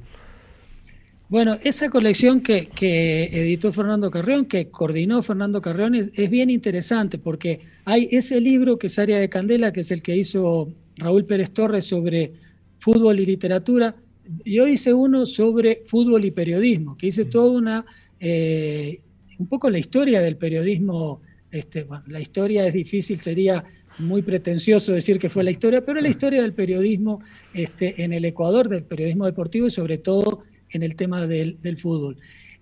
Bueno, 1.29 1.59
esa 1.65 1.91
colección 1.91 2.41
que, 2.41 2.69
que, 2.69 3.25
editó 3.33 3.73
Fernando 3.73 4.13
Carrión, 4.13 4.45
que 4.45 4.69
coordinó 4.69 5.23
Fernando 5.23 5.61
Carrión, 5.61 5.97
es, 5.97 6.31
bien 6.31 6.51
interesante 6.51 7.19
porque 7.19 7.61
hay 7.85 8.09
ese 8.13 8.41
libro 8.41 8.79
que 8.79 8.87
es 8.87 8.99
Área 8.99 9.19
de 9.19 9.29
Candela, 9.29 9.73
que 9.73 9.81
es 9.81 9.91
el 9.91 10.03
que 10.03 10.17
hizo 10.17 10.73
Raúl 10.97 11.25
Pérez 11.25 11.51
Torres 11.51 11.85
sobre 11.85 12.33
fútbol 12.79 13.19
y 13.19 13.27
literatura. 13.27 13.97
Yo 14.45 14.69
hice 14.69 14.95
uno 14.95 15.27
sobre 15.27 15.83
fútbol 15.87 16.25
y 16.25 16.31
periodismo, 16.31 16.97
que 16.97 17.09
hice 17.09 17.25
toda 17.25 17.51
una, 17.51 17.85
eh, 18.21 19.01
un 19.39 19.49
poco 19.49 19.69
la 19.69 19.79
historia 19.79 20.21
del 20.21 20.37
periodismo. 20.37 21.23
Este, 21.51 21.83
bueno, 21.83 22.05
la 22.07 22.21
historia 22.21 22.69
es 22.69 22.75
difícil, 22.75 23.19
sería 23.19 23.65
muy 23.99 24.23
pretencioso 24.23 24.93
decir 24.93 25.19
que 25.19 25.29
fue 25.29 25.43
la 25.43 25.51
historia, 25.51 25.85
pero 25.85 26.01
la 26.01 26.09
historia 26.09 26.43
del 26.43 26.53
periodismo 26.53 27.21
este, 27.53 28.01
en 28.05 28.13
el 28.13 28.25
Ecuador, 28.25 28.69
del 28.69 28.85
periodismo 28.85 29.27
deportivo 29.27 29.67
y 29.67 29.71
sobre 29.73 29.99
todo 29.99 30.45
en 30.77 30.83
el 30.83 30.95
tema 30.95 31.27
del, 31.27 31.77
fútbol. 31.77 32.17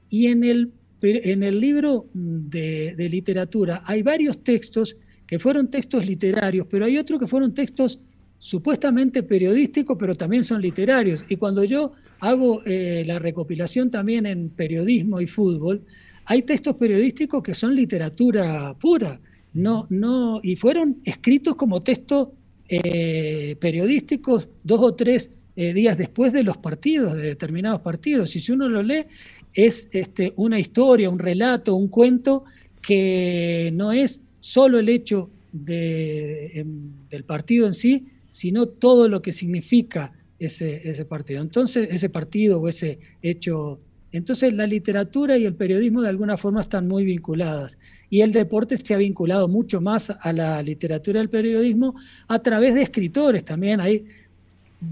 Y 0.09 0.29
en 0.29 0.45
el, 0.45 0.73
en 1.03 1.43
el 1.43 1.61
libro 1.61 2.07
de, 2.15 2.95
literatura 3.11 3.83
hay 3.85 4.03
varios 4.03 4.43
textos 4.43 4.97
que 5.27 5.39
fueron 5.39 5.71
textos 5.71 6.07
literarios, 6.07 6.67
pero 6.71 6.85
hay 6.85 6.99
otros 6.99 7.21
que 7.21 7.27
fueron 7.27 7.53
textos 7.55 7.99
supuestamente 8.39 9.23
periodísticos, 9.23 9.97
pero 9.99 10.15
también 10.15 10.45
son 10.45 10.61
literarios. 10.61 11.25
Y 11.29 11.37
cuando 11.37 11.65
yo 11.65 11.93
hago 12.21 12.63
eh, 12.65 13.05
la 13.07 13.19
recopilación 13.19 13.91
también 13.91 14.27
en 14.27 14.51
periodismo 14.51 15.21
y 15.21 15.27
fútbol, 15.27 15.83
hay 16.27 16.43
textos 16.43 16.77
periodísticos 16.77 17.43
que 17.43 17.55
son 17.55 17.75
literatura 17.75 18.75
pura, 18.79 19.21
no, 19.55 19.87
no, 19.91 20.41
y 20.43 20.57
fueron 20.57 20.99
escritos 21.05 21.55
como 21.55 21.83
textos 21.83 22.29
eh, 22.69 23.57
periodísticos 23.61 24.49
dos 24.63 24.81
o 24.81 24.95
tres 24.95 25.31
eh, 25.57 25.73
días 25.73 25.97
después 25.97 26.33
de 26.33 26.43
los 26.43 26.57
partidos, 26.57 27.15
de 27.15 27.23
determinados 27.23 27.81
partidos. 27.81 28.35
Y 28.35 28.41
si 28.41 28.53
uno 28.53 28.69
lo 28.69 28.83
lee, 28.83 29.07
es 29.53 29.89
este, 29.93 30.33
una 30.37 30.59
historia, 30.59 31.09
un 31.09 31.19
relato, 31.19 31.77
un 31.77 31.89
cuento 31.89 32.45
que 32.83 33.71
no 33.73 33.93
es 33.93 34.21
solo 34.41 34.79
el 34.79 34.89
hecho 34.89 35.31
em, 35.67 36.91
del 37.09 37.25
partido 37.25 37.67
en 37.67 37.75
sí, 37.75 38.09
sino 38.33 38.67
todo 38.67 39.09
lo 39.09 39.23
que 39.23 39.33
significa 39.33 40.13
ese, 40.39 40.89
ese 40.89 41.05
partido. 41.05 41.41
Entonces, 41.41 41.89
ese 41.91 42.09
partido 42.09 42.61
o 42.61 42.69
ese 42.69 42.99
hecho. 43.23 43.81
Entonces, 44.11 44.53
la 44.53 44.67
literatura 44.67 45.39
y 45.39 45.45
el 45.45 45.55
periodismo 45.55 46.03
de 46.03 46.09
alguna 46.09 46.37
forma 46.37 46.61
están 46.61 46.89
muy 46.89 47.05
vinculadas. 47.05 47.79
Y 48.11 48.21
el 48.21 48.33
deporte 48.33 48.77
se 48.77 48.95
ha 48.95 48.97
vinculado 48.97 49.49
mucho 49.49 49.81
más 49.81 50.11
a 50.11 50.33
la 50.33 50.63
literatura 50.63 51.19
y 51.19 51.23
al 51.23 51.31
periodismo 51.31 51.95
a 52.29 52.41
través 52.41 52.75
de 52.75 52.83
escritores 52.83 53.45
también. 53.45 53.81
Hay 53.81 54.05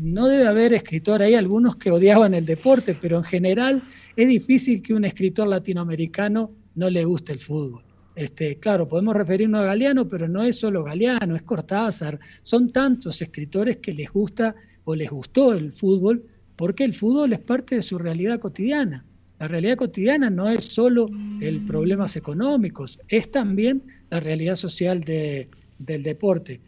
no 0.01 0.29
debe 0.29 0.47
haber 0.47 0.73
escritor, 0.73 1.23
hay 1.23 1.35
algunos 1.35 1.77
que 1.77 1.91
odiaban 1.91 2.35
el 2.35 2.47
deporte, 2.47 2.97
pero 3.01 3.19
en 3.19 3.25
general 3.25 3.83
es 4.17 4.29
difícil 4.29 4.83
que 4.83 4.95
un 4.95 5.05
escritor 5.05 5.49
latinoamericano 5.49 6.51
no 6.75 6.91
le 6.91 7.05
guste 7.05 7.33
el 7.33 7.41
fútbol. 7.41 7.83
Este, 8.15 8.57
claro, 8.57 8.87
podemos 8.87 9.17
referirnos 9.17 9.63
a 9.63 9.65
Galeano, 9.65 10.07
pero 10.07 10.29
no 10.29 10.43
es 10.43 10.59
solo 10.59 10.85
Galeano, 10.85 11.35
es 11.35 11.43
Cortázar. 11.43 12.19
Son 12.43 12.71
tantos 12.71 13.23
escritores 13.23 13.79
que 13.79 13.93
les 13.93 14.11
gusta 14.11 14.55
o 14.85 14.95
les 14.95 15.11
gustó 15.11 15.55
el 15.55 15.73
fútbol, 15.73 16.25
porque 16.57 16.85
el 16.85 16.95
fútbol 16.95 17.33
es 17.33 17.41
parte 17.41 17.77
de 17.77 17.83
su 17.83 17.99
realidad 17.99 18.39
cotidiana. 18.39 19.05
La 19.39 19.49
realidad 19.49 19.77
cotidiana 19.77 20.31
no 20.31 20.49
es 20.49 20.67
solo 20.67 21.09
el 21.41 21.65
problemas 21.65 22.17
económicos, 22.17 23.01
es 23.09 23.31
también 23.31 23.83
la 24.11 24.21
realidad 24.21 24.57
social 24.57 25.01
del 25.01 26.03
deporte. 26.03 26.61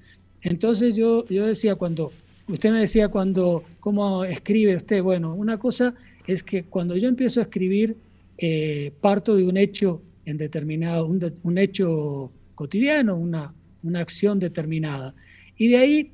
Entonces 0.43 0.97
yo, 0.97 1.25
yo 1.27 1.47
decía, 1.47 1.77
cuando 1.77 2.11
Usted 2.47 2.71
me 2.71 2.81
decía 2.81 3.09
cuando, 3.09 3.65
¿cómo 3.81 4.25
escribe 4.25 4.77
usted? 4.77 5.03
Bueno, 5.03 5.35
una 5.35 5.59
cosa 5.59 5.95
es 6.27 6.43
que 6.43 6.65
cuando 6.65 6.97
yo 6.97 7.09
empiezo 7.09 7.41
a 7.41 7.45
escribir, 7.45 7.97
eh, 8.37 8.93
parto 9.01 9.35
de 9.35 9.45
un 9.45 9.57
hecho 9.57 10.03
en 10.27 10.37
determinado, 10.37 11.07
un, 11.07 11.59
hecho 11.59 12.31
cotidiano, 12.55 13.17
una, 13.17 13.55
una 13.83 14.01
acción 14.01 14.39
determinada. 14.39 15.15
Y 15.57 15.69
de 15.69 15.77
ahí 15.79 16.13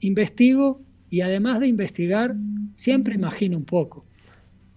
investigo 0.00 0.80
y 1.10 1.20
además 1.20 1.60
de 1.60 1.66
investigar, 1.66 2.34
siempre 2.74 3.14
imagino 3.14 3.56
un 3.56 3.64
poco, 3.64 4.04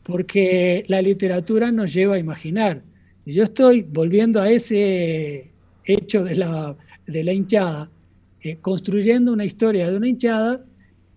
porque 0.03 0.85
la 0.87 1.01
literatura 1.01 1.71
nos 1.71 1.93
lleva 1.93 2.15
a 2.15 2.19
imaginar. 2.19 2.81
Y 3.25 3.33
yo 3.33 3.43
estoy 3.43 3.83
volviendo 3.83 4.41
a 4.41 4.49
ese 4.49 5.51
hecho 5.85 6.23
de 6.23 6.35
la, 6.35 6.75
de 7.05 7.23
la 7.23 7.33
hinchada, 7.33 7.89
eh, 8.41 8.57
construyendo 8.61 9.31
una 9.33 9.45
historia 9.45 9.89
de 9.89 9.97
una 9.97 10.07
hinchada 10.07 10.63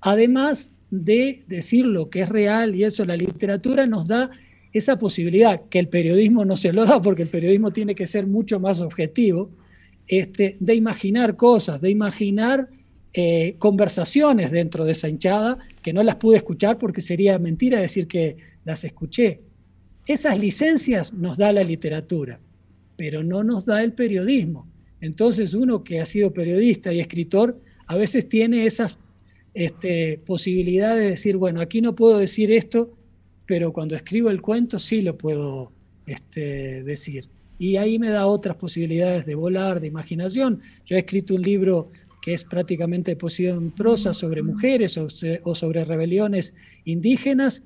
además 0.01 0.75
de 0.91 1.43
decir 1.47 1.87
lo 1.87 2.11
que 2.11 2.21
es 2.21 2.29
real 2.29 2.75
y 2.75 2.85
eso, 2.85 3.05
la 3.05 3.17
literatura 3.17 3.87
nos 3.87 4.07
da 4.07 4.31
esa 4.73 4.99
posibilidad 4.99 5.63
que 5.69 5.79
el 5.79 5.89
periodismo 5.89 6.45
no 6.45 6.57
se 6.57 6.73
lo 6.73 6.85
da 6.87 7.01
porque 7.01 7.23
el 7.23 7.29
periodismo 7.29 7.73
tiene 7.73 7.95
que 7.95 8.07
ser 8.07 8.27
mucho 8.27 8.61
más 8.61 8.81
objetivo, 8.81 9.51
este, 10.07 10.57
de 10.61 10.75
imaginar 10.75 11.37
cosas, 11.37 11.81
de 11.81 11.91
imaginar 11.91 12.69
eh, 13.13 13.57
conversaciones 13.59 14.51
dentro 14.51 14.85
de 14.85 14.93
esa 14.93 15.09
hinchada 15.09 15.59
que 15.83 15.93
no 15.93 16.03
las 16.03 16.17
pude 16.17 16.37
escuchar 16.37 16.79
porque 16.79 17.01
sería 17.01 17.39
mentira 17.39 17.81
decir 17.81 18.07
que 18.07 18.37
las 18.65 18.85
escuché. 18.85 19.41
Esas 20.07 20.39
licencias 20.39 21.13
nos 21.13 21.37
da 21.37 21.53
la 21.53 21.63
literatura, 21.63 22.39
pero 22.97 23.23
no 23.23 23.45
nos 23.45 23.65
da 23.65 23.83
el 23.83 23.93
periodismo. 23.93 24.67
Entonces 25.01 25.55
uno 25.55 25.85
que 25.85 26.01
ha 26.01 26.07
sido 26.07 26.33
periodista 26.33 26.93
y 26.93 27.01
escritor 27.01 27.61
a 27.87 27.97
veces 27.97 28.29
tiene 28.29 28.67
esas 28.67 28.99
este, 29.59 30.21
posibilidad 30.25 30.95
de 30.95 31.11
decir, 31.11 31.37
bueno, 31.37 31.61
aquí 31.61 31.81
no 31.81 31.97
puedo 31.97 32.19
decir 32.19 32.53
esto, 32.53 32.97
pero 33.45 33.73
cuando 33.73 33.97
escribo 33.97 34.31
el 34.31 34.41
cuento 34.41 34.79
sí 34.79 35.03
lo 35.03 35.19
puedo 35.19 35.73
este, 36.07 36.85
decir. 36.85 37.25
Y 37.59 37.75
ahí 37.75 37.99
me 37.99 38.11
da 38.11 38.29
otras 38.29 38.57
posibilidades 38.57 39.27
de 39.27 39.35
volar, 39.35 39.81
de 39.81 39.89
imaginación. 39.89 40.61
Yo 40.87 40.95
he 40.95 41.01
escrito 41.01 41.35
un 41.35 41.43
libro 41.43 41.91
que 42.23 42.35
es 42.35 42.45
prácticamente 42.45 43.17
poesía 43.17 43.51
en 43.51 43.73
prosa 43.73 44.15
sobre 44.15 44.45
mujeres 44.45 44.97
o, 44.97 45.09
sobre 45.57 45.85
rebeliones 45.85 46.55
indígenas, 46.85 47.65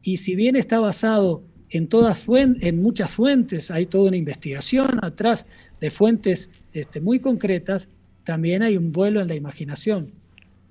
y 0.00 0.18
si 0.18 0.36
bien 0.36 0.54
está 0.54 0.78
basado 0.78 1.42
en, 1.70 1.88
todas 1.88 2.24
en 2.60 2.80
muchas 2.80 3.10
fuentes, 3.10 3.72
hay 3.72 3.86
toda 3.86 4.10
una 4.10 4.16
investigación 4.16 4.86
atrás 5.02 5.44
de 5.80 5.90
fuentes 5.90 6.50
este, 6.72 7.00
muy 7.00 7.18
concretas, 7.18 7.88
también 8.22 8.62
hay 8.62 8.76
un 8.76 8.92
vuelo 8.92 9.20
en 9.20 9.26
la 9.26 9.34
imaginación 9.34 10.21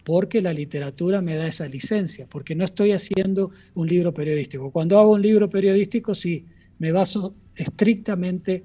porque 0.03 0.41
la 0.41 0.53
literatura 0.53 1.21
me 1.21 1.35
da 1.35 1.47
esa 1.47 1.67
licencia, 1.67 2.27
porque 2.29 2.55
no 2.55 2.65
estoy 2.65 2.91
haciendo 2.91 3.51
un 3.75 3.87
libro 3.87 4.13
periodístico. 4.13 4.71
Cuando 4.71 4.99
hago 4.99 5.11
un 5.13 5.21
libro 5.21 5.49
periodístico, 5.49 6.15
sí, 6.15 6.45
me 6.79 6.91
baso 6.91 7.35
estrictamente 7.55 8.63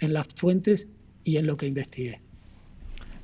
en 0.00 0.12
las 0.12 0.28
fuentes 0.28 0.88
y 1.24 1.36
en 1.36 1.46
lo 1.46 1.56
que 1.56 1.66
investigué. 1.66 2.20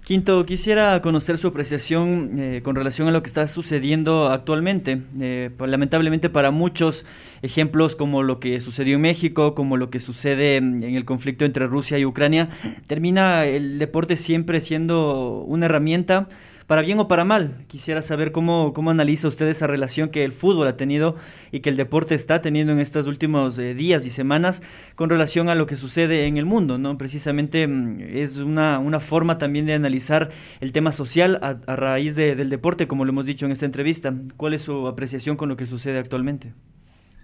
Quinto, 0.05 0.45
quisiera 0.45 1.01
conocer 1.01 1.39
su 1.39 1.49
apreciación 1.49 2.39
eh, 2.39 2.61
con 2.63 2.77
relación 2.77 3.09
a 3.09 3.11
lo 3.11 3.23
que 3.23 3.29
está 3.29 3.49
sucediendo 3.49 4.29
actualmente. 4.29 5.01
Eh, 5.19 5.51
lamentablemente 5.59 6.29
para 6.29 6.51
muchos 6.51 7.07
ejemplos 7.41 7.97
como 7.97 8.23
lo 8.23 8.39
que 8.39 8.61
sucedió 8.61 8.97
en 8.97 9.01
México, 9.01 9.55
como 9.55 9.79
lo 9.79 9.89
que 9.89 10.01
sucede 10.01 10.57
en 10.57 10.83
el 10.83 11.07
conflicto 11.07 11.47
entre 11.47 11.67
Rusia 11.67 11.99
y 11.99 12.05
Ucrania, 12.05 12.51
termina 12.87 13.47
el 13.47 13.79
deporte 13.79 14.17
siempre 14.17 14.61
siendo 14.61 15.43
una 15.47 15.65
herramienta 15.65 16.29
para 16.67 16.83
bien 16.83 16.99
o 16.99 17.09
para 17.09 17.25
mal. 17.25 17.65
Quisiera 17.69 18.03
saber 18.03 18.33
cómo, 18.33 18.73
cómo 18.73 18.91
analiza 18.91 19.29
usted 19.29 19.47
esa 19.49 19.67
relación 19.67 20.09
que 20.09 20.25
el 20.25 20.33
fútbol 20.33 20.67
ha 20.67 20.77
tenido 20.77 21.17
y 21.53 21.61
que 21.61 21.71
el 21.71 21.77
deporte 21.77 22.15
está 22.15 22.41
teniendo 22.41 22.73
en 22.73 22.81
estos 22.81 23.07
últimos 23.07 23.59
eh, 23.59 23.75
días 23.75 24.07
y 24.07 24.11
semanas 24.11 24.63
con 24.95 25.11
relación 25.11 25.49
a 25.49 25.55
lo 25.55 25.67
que 25.67 25.77
sucede 25.77 26.27
en 26.27 26.37
el 26.37 26.47
mundo, 26.47 26.79
¿no? 26.79 26.97
Precisamente 26.97 27.67
mm, 27.67 28.01
es 28.01 28.39
una, 28.39 28.79
una 28.79 29.01
forma 29.01 29.39
también 29.39 29.67
de 29.67 29.75
analizar 29.75 30.31
el 30.61 30.73
tema 30.73 30.93
social 30.93 31.39
a, 31.43 31.55
raíz 31.77 32.15
del 32.15 32.49
deporte, 32.49 32.87
como 32.87 33.05
lo 33.05 33.11
hemos 33.11 33.27
dicho 33.27 33.47
en 33.47 33.53
esta 33.53 33.67
entrevista. 33.67 34.15
¿Cuál 34.37 34.55
es 34.55 34.63
su 34.63 34.87
apreciación 34.87 35.37
con 35.37 35.49
lo 35.49 35.57
que 35.57 35.67
sucede 35.67 35.99
actualmente? 35.99 36.53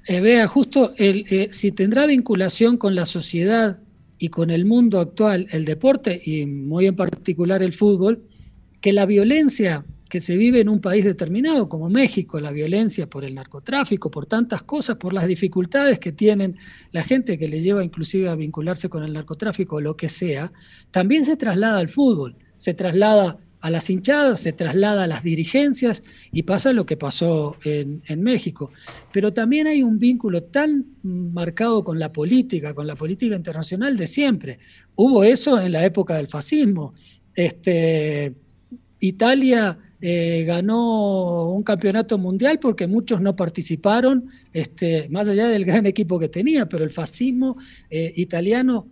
Eh, 0.06 0.20
vea, 0.20 0.47
justo 0.47 0.92
el, 0.97 1.26
eh, 1.30 1.49
si 1.52 1.73
tendrá 1.73 2.06
vinculación 2.06 2.76
con 2.76 2.94
la 2.94 3.06
sociedad 3.06 3.78
y 4.18 4.28
con 4.28 4.50
el 4.50 4.64
mundo 4.64 5.00
actual, 5.00 5.47
el 5.50 5.64
deporte 5.64 6.20
y 6.25 6.47
muy 6.47 6.87
en 6.87 6.97
particular 6.97 7.62
el 7.62 7.73
fútbol, 7.73 8.23
que 8.80 8.92
la 8.92 9.06
violencia 9.06 9.84
que 10.10 10.20
se 10.20 10.37
vive 10.37 10.60
en 10.60 10.68
un 10.68 10.80
país 10.80 11.04
determinado, 11.04 11.68
como 11.68 11.88
México, 11.88 12.40
la 12.40 12.50
violencia 12.50 13.08
por 13.08 13.25
el 13.25 13.34
narcotráfico, 13.34 14.10
por 14.10 14.26
tantas 14.26 14.62
cosas, 14.64 14.96
por 14.96 15.14
las 15.14 15.26
dificultades 15.26 15.99
que 16.00 16.12
tienen 16.12 16.56
la 16.90 17.04
gente 17.04 17.38
que 17.38 17.46
le 17.46 17.62
lleva 17.62 17.84
inclusive 17.84 18.28
a 18.28 18.34
vincularse 18.34 18.88
con 18.88 19.04
el 19.04 19.12
narcotráfico 19.12 19.76
o 19.76 19.80
lo 19.80 19.96
que 19.96 20.08
sea, 20.08 20.52
también 20.90 21.25
se 21.25 21.37
traslada 21.37 21.78
al 21.78 21.88
fútbol, 21.88 22.37
se 22.58 22.75
traslada 22.75 23.38
a 23.60 23.70
las 23.70 23.88
hinchadas, 23.90 24.40
se 24.40 24.52
traslada 24.52 25.04
a 25.04 25.06
las 25.06 25.22
dirigencias 25.22 26.02
y 26.32 26.42
pasa 26.42 26.72
lo 26.72 26.87
que 26.87 26.96
pasó 26.96 27.56
en, 27.62 28.22
México. 28.22 28.72
Pero 29.12 29.32
también 29.32 29.66
hay 29.66 29.82
un 29.82 29.99
vínculo 29.99 30.42
tan 30.44 30.87
marcado 31.02 31.84
con 31.84 31.99
la 31.99 32.12
política, 32.12 32.75
con 32.75 32.87
la 32.87 32.96
política 32.96 33.37
internacional 33.37 33.96
de 33.96 34.06
siempre. 34.06 34.58
Hubo 34.96 35.25
eso 35.25 35.60
en 35.60 35.72
la 35.72 35.84
época 35.84 36.16
del 36.16 36.28
fascismo. 36.28 36.94
Este, 37.34 38.34
Italia 39.00 39.78
eh, 40.02 40.45
ganó 40.47 41.50
un 41.50 41.62
campeonato 41.62 42.16
mundial 42.16 42.59
porque 42.59 42.87
muchos 42.87 43.21
no 43.21 43.37
participaron, 43.37 44.30
este, 44.52 45.09
más 45.09 45.28
allá 45.28 45.49
del 45.49 45.64
gran 45.64 45.87
equipo 45.87 46.19
que 46.19 46.28
tenía, 46.28 46.66
pero 46.66 46.85
el 46.85 46.90
fascismo 46.90 47.57
eh, 47.90 48.12
italiano 48.16 48.87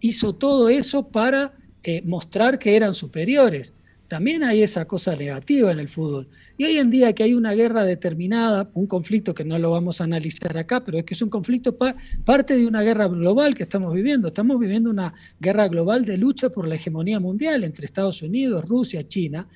hizo 0.00 0.34
todo 0.34 0.68
eso 0.68 1.08
para 1.08 1.54
eh, 1.82 2.02
mostrar 2.04 2.58
que 2.58 2.76
eran 2.76 2.92
superiores. 2.92 3.72
También 4.08 4.44
hay 4.44 4.62
esa 4.62 4.84
cosa 4.84 5.16
negativa 5.16 5.72
en 5.72 5.80
el 5.80 5.88
fútbol. 5.88 6.28
Y 6.56 6.64
hoy 6.64 6.78
en 6.78 6.90
día 6.90 7.12
que 7.12 7.24
hay 7.24 7.34
una 7.34 7.54
guerra 7.54 7.84
determinada, 7.84 8.70
un 8.74 8.86
conflicto 8.86 9.34
que 9.34 9.44
no 9.44 9.58
lo 9.58 9.70
vamos 9.70 10.00
a 10.00 10.04
analizar 10.04 10.56
acá, 10.56 10.84
pero 10.84 10.98
es 10.98 11.04
que 11.04 11.14
es 11.14 11.22
un 11.22 11.28
conflicto 11.28 11.76
parte 12.24 12.56
de 12.56 12.66
una 12.66 12.82
guerra 12.82 13.08
global 13.08 13.54
que 13.54 13.64
estamos 13.64 13.92
viviendo. 13.92 14.28
Estamos 14.28 14.60
viviendo 14.60 14.90
una 14.90 15.12
guerra 15.40 15.68
global 15.68 16.04
de 16.04 16.18
lucha 16.18 16.50
por 16.50 16.68
la 16.68 16.76
hegemonía 16.76 17.18
mundial 17.18 17.64
entre 17.64 17.84
Estados 17.84 18.22
Unidos, 18.22 18.64
Rusia, 18.64 19.06
China. 19.08 19.48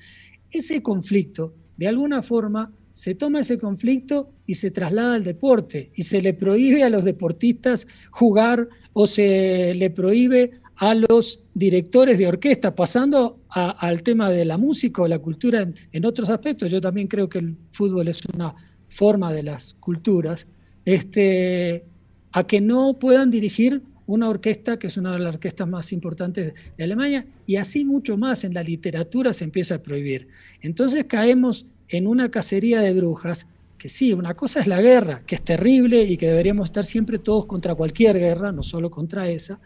Ese 0.49 0.83
conflicto, 0.83 1.53
de 1.77 1.87
alguna 1.87 2.21
forma, 2.21 2.71
se 2.93 3.15
toma 3.15 3.39
ese 3.39 3.57
conflicto 3.57 4.33
y 4.45 4.55
se 4.55 4.69
traslada 4.69 5.15
al 5.15 5.23
deporte 5.23 5.91
y 5.95 6.03
se 6.03 6.21
le 6.21 6.33
prohíbe 6.33 6.83
a 6.83 6.89
los 6.89 7.05
deportistas 7.05 7.87
jugar 8.11 8.67
o 8.93 9.07
se 9.07 9.73
le 9.75 9.89
prohíbe 9.89 10.60
a 10.81 10.95
los 10.95 11.39
directores 11.53 12.17
de 12.17 12.25
orquesta, 12.25 12.73
pasando 12.73 13.37
al 13.49 14.01
tema 14.01 14.31
de 14.31 14.45
la 14.45 14.57
música 14.57 15.03
o 15.03 15.07
la 15.07 15.19
cultura 15.19 15.67
en, 15.91 16.05
otros 16.05 16.31
aspectos. 16.31 16.71
Yo 16.71 16.81
también 16.81 17.07
creo 17.07 17.29
que 17.29 17.37
el 17.37 17.55
fútbol 17.69 18.07
es 18.07 18.25
una 18.33 18.55
forma 18.89 19.31
de 19.31 19.43
las 19.43 19.75
culturas, 19.75 20.47
este, 20.83 21.85
a 22.31 22.47
que 22.47 22.61
no 22.61 22.97
puedan 22.99 23.29
dirigir 23.29 23.83
una 24.07 24.27
orquesta 24.27 24.79
que 24.79 24.87
es 24.87 24.97
una 24.97 25.13
de 25.13 25.19
las 25.19 25.35
orquestas 25.35 25.67
más 25.67 25.93
importantes 25.93 26.55
de 26.75 26.83
Alemania, 26.83 27.27
y 27.45 27.57
así 27.57 27.85
mucho 27.85 28.17
más 28.17 28.43
en 28.43 28.55
la 28.55 28.63
literatura 28.63 29.33
se 29.33 29.43
empieza 29.43 29.75
a 29.75 29.83
prohibir. 29.83 30.29
Entonces 30.63 31.05
caemos 31.05 31.67
en 31.89 32.07
una 32.07 32.31
cacería 32.31 32.81
de 32.81 32.91
brujas, 32.91 33.45
que 33.77 33.87
sí, 33.87 34.13
una 34.13 34.33
cosa 34.33 34.61
es 34.61 34.65
la 34.65 34.81
guerra, 34.81 35.21
que 35.27 35.35
es 35.35 35.43
terrible 35.43 36.01
y 36.05 36.17
que 36.17 36.25
deberíamos 36.25 36.69
estar 36.69 36.85
siempre 36.85 37.19
todos 37.19 37.45
contra 37.45 37.75
cualquier 37.75 38.17
guerra, 38.17 38.51
no 38.51 38.63
solo 38.63 38.89
contra 38.89 39.29
esa, 39.29 39.59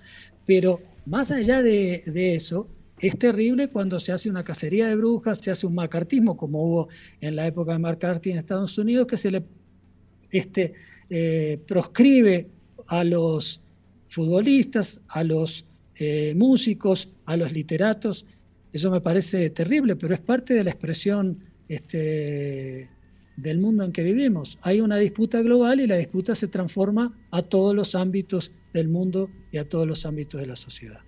pero 0.46 0.82
más 1.06 1.32
allá 1.32 1.62
de, 1.62 2.04
eso, 2.36 2.68
es 3.00 3.18
terrible 3.18 3.70
cuando 3.70 4.00
se 4.00 4.12
hace 4.12 4.30
una 4.30 4.44
cacería 4.44 4.88
de 4.88 4.96
brujas, 4.96 5.40
se 5.40 5.52
hace 5.52 5.68
un 5.68 5.76
macartismo, 5.76 6.36
como 6.36 6.64
hubo 6.64 6.90
en 7.22 7.36
la 7.36 7.46
época 7.48 7.74
de 7.74 7.80
McCarthy 7.80 8.32
en 8.32 8.38
Estados 8.38 8.78
Unidos, 8.78 9.08
que 9.08 9.18
se 9.18 9.32
le 9.32 9.44
este, 10.32 10.74
eh, 11.10 11.60
proscribe 11.68 12.48
a 12.88 13.04
los 13.04 13.62
futbolistas, 14.10 15.02
a 15.08 15.24
los 15.24 15.66
eh, 15.96 16.34
músicos, 16.36 17.10
a 17.26 17.38
los 17.38 17.52
literatos. 17.52 18.26
Eso 18.74 18.92
me 18.92 19.02
parece 19.02 19.50
terrible, 19.50 19.96
pero 19.96 20.14
es 20.16 20.22
parte 20.22 20.54
de 20.54 20.64
la 20.64 20.72
expresión 20.72 21.40
este, 21.68 22.90
del 23.36 23.60
mundo 23.60 23.84
en 23.84 23.92
que 23.92 24.04
vivimos. 24.04 24.58
Hay 24.62 24.82
una 24.82 24.98
disputa 24.98 25.42
global 25.42 25.80
y 25.82 25.88
la 25.88 25.98
disputa 25.98 26.36
se 26.36 26.48
transforma 26.48 27.14
a 27.32 27.42
todos 27.42 27.76
los 27.76 27.96
ámbitos 27.96 28.52
del 28.74 28.88
mundo 28.88 29.30
y 29.52 29.58
a 29.58 29.68
todos 29.68 29.88
los 29.88 30.06
ámbitos 30.06 30.40
de 30.40 30.48
la 30.48 30.56
sociedad. 30.56 31.00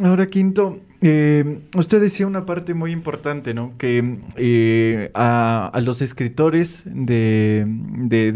Ahora, 0.00 0.30
Quinto, 0.30 0.78
eh, 1.00 1.62
usted 1.76 2.00
decía 2.00 2.28
una 2.28 2.46
parte 2.46 2.72
muy 2.72 2.92
importante, 2.92 3.52
¿no? 3.52 3.76
Que 3.78 4.18
eh, 4.36 5.10
a, 5.12 5.72
los 5.82 6.02
escritores 6.02 6.84
de, 6.86 7.66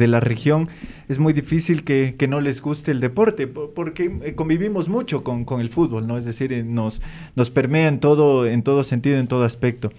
la 0.09 0.19
región 0.19 0.69
es 1.09 1.21
muy 1.21 1.33
difícil 1.33 1.85
que, 1.85 2.17
no 2.29 2.41
les 2.41 2.61
guste 2.61 2.91
el 2.91 2.99
deporte, 2.99 3.47
porque 3.47 4.11
eh, 4.25 4.35
convivimos 4.35 4.89
mucho 4.89 5.23
con, 5.23 5.61
el 5.61 5.69
fútbol, 5.69 6.09
¿no? 6.09 6.19
Es 6.19 6.25
decir, 6.25 6.65
nos, 6.65 7.01
nos 7.37 7.51
permea 7.51 7.87
en 7.87 8.01
todo, 8.01 8.45
en 8.47 8.65
todo 8.65 8.83
sentido, 8.83 9.19
en 9.19 9.29
todo 9.29 9.45
aspecto. 9.45 9.91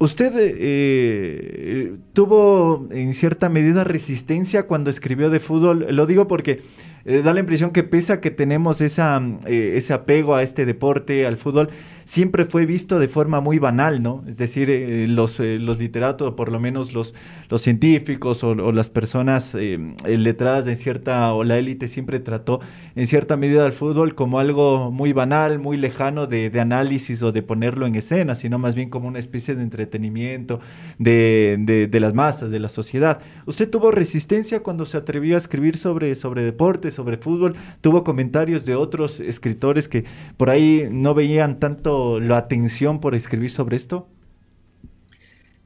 ¿Usted 0.00 1.96
tuvo 2.12 2.86
en 2.92 3.14
cierta 3.14 3.48
medida 3.48 3.82
resistencia 3.82 4.66
cuando 4.68 4.90
escribió 4.90 5.28
de 5.28 5.40
fútbol? 5.40 5.86
Lo 5.90 6.06
digo 6.06 6.28
porque 6.28 6.60
eh, 7.04 7.22
da 7.22 7.32
la 7.32 7.40
impresión 7.40 7.70
que 7.70 7.84
pese 7.84 8.12
a 8.12 8.20
que 8.20 8.30
tenemos 8.30 8.82
esa, 8.82 9.20
eh, 9.46 9.72
ese 9.76 9.94
apego 9.94 10.34
a 10.34 10.42
este 10.42 10.66
deporte, 10.66 11.26
al 11.26 11.38
fútbol, 11.38 11.70
siempre 12.08 12.46
fue 12.46 12.64
visto 12.64 12.98
de 12.98 13.06
forma 13.06 13.42
muy 13.42 13.58
banal, 13.58 14.02
¿no? 14.02 14.24
Es 14.26 14.38
decir, 14.38 14.70
eh, 14.70 15.06
los, 15.06 15.40
eh, 15.40 15.58
los 15.58 15.78
literatos, 15.78 16.32
por 16.32 16.50
lo 16.50 16.58
menos 16.58 16.94
los, 16.94 17.14
los 17.50 17.60
científicos 17.60 18.42
o, 18.42 18.54
las 18.54 18.88
personas 18.88 19.54
eh, 19.54 19.78
letradas 20.06 20.64
de 20.64 20.74
cierta, 20.74 21.34
o 21.34 21.44
la 21.44 21.58
élite 21.58 21.86
siempre 21.86 22.18
trató 22.18 22.60
en 22.96 23.06
cierta 23.06 23.36
medida 23.36 23.66
al 23.66 23.72
fútbol 23.72 24.14
como 24.14 24.38
algo 24.38 24.90
muy 24.90 25.12
banal, 25.12 25.58
muy 25.58 25.76
lejano 25.76 26.26
de, 26.26 26.50
análisis 26.58 27.22
o 27.22 27.30
de 27.30 27.42
ponerlo 27.42 27.86
en 27.86 27.94
escena, 27.94 28.34
sino 28.34 28.58
más 28.58 28.74
bien 28.74 28.88
como 28.88 29.06
una 29.06 29.18
especie 29.18 29.54
de 29.54 29.62
entretenimiento 29.62 30.60
de, 30.98 31.88
las 31.92 32.14
masas, 32.14 32.50
de 32.50 32.58
la 32.58 32.70
sociedad. 32.70 33.20
¿Usted 33.44 33.68
tuvo 33.68 33.90
resistencia 33.90 34.62
cuando 34.62 34.86
se 34.86 34.96
atrevió 34.96 35.34
a 35.34 35.38
escribir 35.38 35.76
sobre, 35.76 36.14
sobre 36.16 36.42
deporte, 36.42 36.90
sobre 36.90 37.18
fútbol? 37.18 37.54
¿Tuvo 37.82 38.02
comentarios 38.02 38.64
de 38.64 38.76
otros 38.76 39.20
escritores 39.20 39.88
que 39.88 40.06
por 40.38 40.48
ahí 40.48 40.88
no 40.90 41.12
veían 41.12 41.58
tanto 41.60 41.97
la 42.20 42.38
atención 42.38 43.00
por 43.00 43.14
escribir 43.14 43.50
sobre 43.50 43.76
esto? 43.76 44.08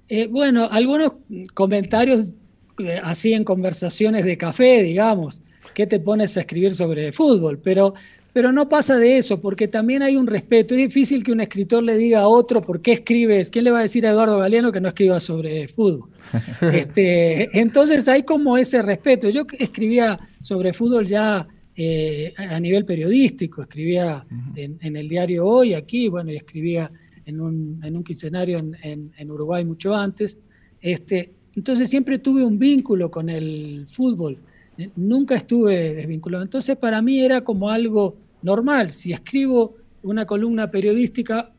Eh, 0.09 0.27
bueno, 0.27 0.69
algunos 0.71 1.13
comentarios 1.55 2.35
eh, 2.79 3.01
así 3.03 3.33
en 3.33 3.45
conversaciones 3.45 4.25
de 4.25 4.37
café, 4.37 4.83
digamos, 4.83 5.43
que 5.75 5.87
te 5.87 6.01
pones 6.01 6.37
a 6.37 6.41
escribir 6.41 6.75
sobre 6.75 7.13
fútbol, 7.13 7.59
pero, 7.59 7.95
pero 8.33 8.53
no 8.53 8.69
pasa 8.69 8.97
de 8.97 9.19
eso, 9.19 9.41
porque 9.41 9.69
también 9.69 10.03
hay 10.03 10.17
un 10.17 10.27
respeto. 10.27 10.75
Es 10.75 10.79
difícil 10.79 11.23
que 11.23 11.33
un 11.33 11.41
escritor 11.41 11.83
le 11.83 11.97
diga 11.97 12.21
a 12.21 12.29
otro 12.29 12.63
por 12.63 12.81
qué 12.81 12.93
escribes. 12.93 13.51
¿Quién 13.51 13.65
le 13.65 13.71
va 13.71 13.81
a 13.81 13.83
decir 13.83 14.07
a 14.07 14.11
Eduardo 14.11 14.39
Galeano 14.39 14.73
que 14.73 14.81
no 14.81 14.89
escriba 14.89 15.21
sobre 15.21 15.69
fútbol? 15.69 16.11
este, 16.73 17.59
entonces 17.59 18.09
hay 18.09 18.23
como 18.23 18.57
ese 18.57 18.83
respeto. 18.83 19.29
Yo 19.29 19.45
escribía 19.59 20.19
sobre 20.41 20.73
fútbol 20.73 21.07
ya 21.07 21.47
eh, 21.75 22.35
a 22.37 22.61
nivel 22.61 22.85
periodístico, 22.85 23.63
escribía 23.63 24.27
en, 24.55 24.97
el 24.97 25.09
diario 25.09 25.47
Hoy, 25.47 25.75
aquí, 25.75 26.09
bueno, 26.09 26.31
y 26.31 26.37
escribía 26.37 26.91
en 27.25 27.41
un, 27.41 27.81
en 27.83 27.97
un 27.97 28.05
quincenario 28.05 28.59
en, 28.59 29.31
Uruguay 29.31 29.65
mucho 29.65 29.95
antes. 29.95 30.39
Este, 30.81 31.33
entonces 31.55 31.89
siempre 31.89 32.19
tuve 32.19 32.45
un 32.45 32.59
vínculo 32.59 33.11
con 33.11 33.31
el 33.31 33.87
fútbol, 33.89 34.39
eh, 34.77 34.91
nunca 34.97 35.37
estuve 35.37 35.95
desvinculado. 35.95 36.43
Entonces 36.43 36.77
para 36.77 37.01
mí 37.01 37.21
era 37.21 37.43
como 37.43 37.71
algo 37.71 38.17
normal. 38.43 38.91
Si 38.91 39.13
escribo 39.13 39.77
una 40.03 40.27
columna 40.27 40.71
periodística, 40.71 41.53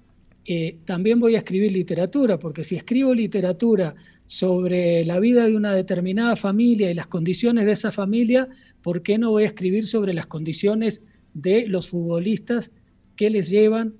eh, 0.45 0.77
también 0.85 1.19
voy 1.19 1.35
a 1.35 1.39
escribir 1.39 1.71
literatura, 1.71 2.37
porque 2.37 2.63
si 2.63 2.75
escribo 2.75 3.13
literatura 3.13 3.95
sobre 4.27 5.05
la 5.05 5.19
vida 5.19 5.47
de 5.47 5.55
una 5.55 5.73
determinada 5.73 6.35
familia 6.35 6.89
y 6.91 6.93
las 6.93 7.07
condiciones 7.07 7.65
de 7.65 7.71
esa 7.71 7.91
familia, 7.91 8.47
¿por 8.83 9.01
qué 9.01 9.17
no 9.17 9.31
voy 9.31 9.43
a 9.43 9.47
escribir 9.47 9.87
sobre 9.87 10.13
las 10.13 10.27
condiciones 10.27 11.01
de 11.33 11.67
los 11.67 11.89
futbolistas 11.89 12.71
que 13.15 13.29
les 13.29 13.49
llevan 13.49 13.95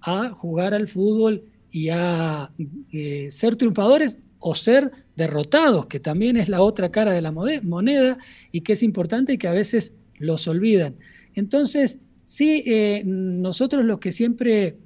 a 0.00 0.30
jugar 0.30 0.72
al 0.72 0.88
fútbol 0.88 1.44
y 1.70 1.90
a 1.90 2.50
eh, 2.92 3.28
ser 3.30 3.56
triunfadores 3.56 4.18
o 4.38 4.54
ser 4.54 4.92
derrotados, 5.16 5.86
que 5.86 6.00
también 6.00 6.36
es 6.36 6.48
la 6.48 6.62
otra 6.62 6.90
cara 6.90 7.12
de 7.12 7.20
la 7.20 7.32
moneda 7.32 8.18
y 8.52 8.60
que 8.60 8.74
es 8.74 8.82
importante 8.82 9.32
y 9.32 9.38
que 9.38 9.48
a 9.48 9.52
veces 9.52 9.92
los 10.18 10.46
olvidan. 10.46 10.94
Entonces, 11.34 11.98
sí, 12.22 12.62
eh, 12.64 13.02
nosotros 13.04 13.84
los 13.84 13.98
que 13.98 14.12
siempre 14.12 14.76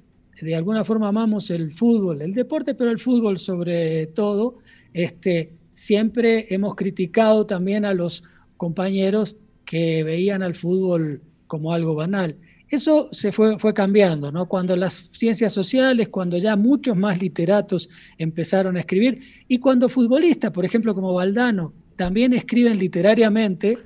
de 0.41 0.55
alguna 0.55 0.83
forma 0.83 1.07
amamos 1.07 1.49
el 1.51 1.71
fútbol, 1.71 2.21
el 2.21 2.33
deporte, 2.33 2.73
pero 2.73 2.89
el 2.89 2.99
fútbol 2.99 3.37
sobre 3.37 4.07
todo, 4.07 4.57
este, 4.93 5.53
siempre 5.73 6.47
hemos 6.53 6.75
criticado 6.75 7.45
también 7.45 7.85
a 7.85 7.93
los 7.93 8.23
compañeros 8.57 9.35
que 9.73 10.03
veían 10.03 10.43
al 10.43 10.53
fútbol 10.53 11.19
como 11.47 11.73
algo 11.73 11.95
banal. 11.95 12.37
Eso 12.69 13.09
se 13.11 13.31
fue, 13.31 13.57
fue 13.57 13.73
cambiando, 13.73 14.31
¿no? 14.31 14.47
Cuando 14.47 14.75
las 14.75 14.93
ciencias 14.93 15.51
sociales, 15.51 16.09
cuando 16.09 16.37
ya 16.37 16.55
muchos 16.55 16.95
más 16.95 17.19
literatos 17.19 17.89
empezaron 18.19 18.77
a 18.77 18.81
escribir 18.81 19.21
y 19.47 19.57
cuando 19.57 19.89
futbolistas, 19.89 20.51
por 20.51 20.63
ejemplo, 20.63 20.93
como 20.93 21.11
Valdano, 21.11 21.73
también 21.95 22.33
escriben 22.33 22.77
literariamente, 22.77 23.79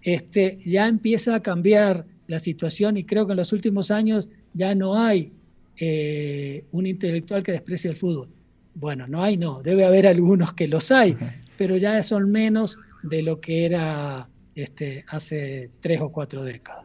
este, 0.00 0.60
ya 0.64 0.88
empieza 0.88 1.34
a 1.34 1.40
cambiar 1.40 2.06
la 2.26 2.38
situación 2.38 2.96
y 2.96 3.04
creo 3.04 3.26
que 3.26 3.32
en 3.32 3.36
los 3.36 3.52
últimos 3.52 3.90
años 3.90 4.30
ya 4.54 4.74
no 4.74 4.96
hay 4.96 5.30
eh, 5.76 6.64
un 6.72 6.86
intelectual 6.86 7.42
que 7.42 7.52
desprecie 7.52 7.90
el 7.90 7.98
fútbol. 7.98 8.28
Bueno, 8.74 9.06
no 9.06 9.22
hay, 9.22 9.36
no, 9.36 9.60
debe 9.62 9.84
haber 9.84 10.06
algunos 10.06 10.54
que 10.54 10.68
los 10.68 10.90
hay, 10.90 11.18
pero 11.58 11.76
ya 11.76 12.02
son 12.02 12.30
menos 12.30 12.78
de 13.02 13.20
lo 13.20 13.42
que 13.42 13.66
era 13.66 14.30
este, 14.54 15.04
hace 15.08 15.70
tres 15.80 16.00
o 16.00 16.10
cuatro 16.10 16.44
décadas. 16.44 16.84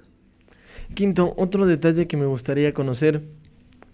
Quinto, 0.93 1.34
otro 1.38 1.65
detalle 1.65 2.08
que 2.08 2.17
me 2.17 2.25
gustaría 2.25 2.73
conocer 2.73 3.21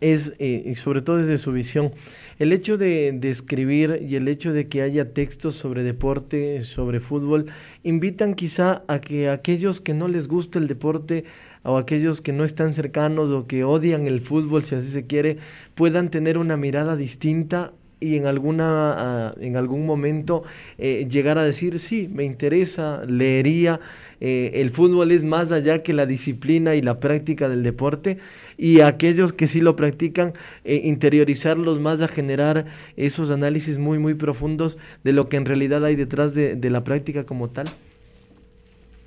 es, 0.02 0.34
eh, 0.40 0.64
y 0.66 0.76
sobre 0.76 1.02
todo 1.02 1.18
desde 1.18 1.38
su 1.38 1.52
visión, 1.52 1.92
el 2.40 2.54
hecho 2.54 2.78
de, 2.78 3.18
escribir 3.24 4.06
y 4.08 4.16
el 4.16 4.28
hecho 4.28 4.54
de 4.54 4.68
que 4.68 4.82
haya 4.82 5.14
textos 5.14 5.56
sobre 5.56 5.84
deporte, 5.84 6.64
sobre 6.64 7.00
fútbol, 7.00 7.48
invitan 7.84 8.36
quizá 8.36 8.84
a 8.88 9.00
que 9.00 9.30
aquellos 9.30 9.82
que 9.82 9.94
no 9.94 10.08
les 10.08 10.28
gusta 10.28 10.60
el 10.60 10.68
deporte 10.68 11.26
o 11.64 11.78
aquellos 11.78 12.22
que 12.22 12.34
no 12.34 12.44
están 12.44 12.74
cercanos 12.74 13.32
o 13.32 13.48
que 13.48 13.64
odian 13.64 14.08
el 14.08 14.22
fútbol, 14.22 14.64
si 14.64 14.76
así 14.76 14.88
se 14.88 15.08
quiere, 15.08 15.38
puedan 15.74 16.10
tener 16.10 16.38
una 16.38 16.58
mirada 16.58 16.96
distinta 16.96 17.74
y 18.06 18.16
en, 18.16 18.28
alguna, 18.28 18.94
ah, 19.30 19.36
en 19.40 19.58
algún 19.58 19.86
momento 19.86 20.44
eh, 20.78 21.08
llegar 21.10 21.38
a 21.38 21.44
decir, 21.44 21.80
sí, 21.80 22.08
me 22.12 22.24
interesa, 22.24 23.04
leería, 23.08 23.80
eh, 24.22 24.52
el 24.56 24.70
fútbol 24.70 25.12
es 25.12 25.24
más 25.24 25.52
allá 25.52 25.82
que 25.82 25.94
la 25.94 26.06
disciplina 26.06 26.76
y 26.76 26.82
la 26.82 27.00
práctica 27.00 27.50
del 27.50 27.64
deporte 27.64 28.20
y 28.58 28.82
aquellos 28.82 29.34
que 29.34 29.48
sí 29.48 29.60
lo 29.60 29.76
practican, 29.76 30.34
eh, 30.64 30.82
interiorizarlos 30.84 31.80
más 31.80 32.02
a 32.02 32.08
generar 32.08 32.66
esos 32.96 33.32
análisis 33.32 33.78
muy, 33.78 33.98
muy 33.98 34.14
profundos 34.14 34.78
de 35.04 35.12
lo 35.12 35.28
que 35.28 35.38
en 35.38 35.46
realidad 35.46 35.84
hay 35.84 35.96
detrás 35.96 36.36
de, 36.36 36.56
de 36.56 36.70
la 36.70 36.84
práctica 36.84 37.26
como 37.26 37.50
tal. 37.50 37.66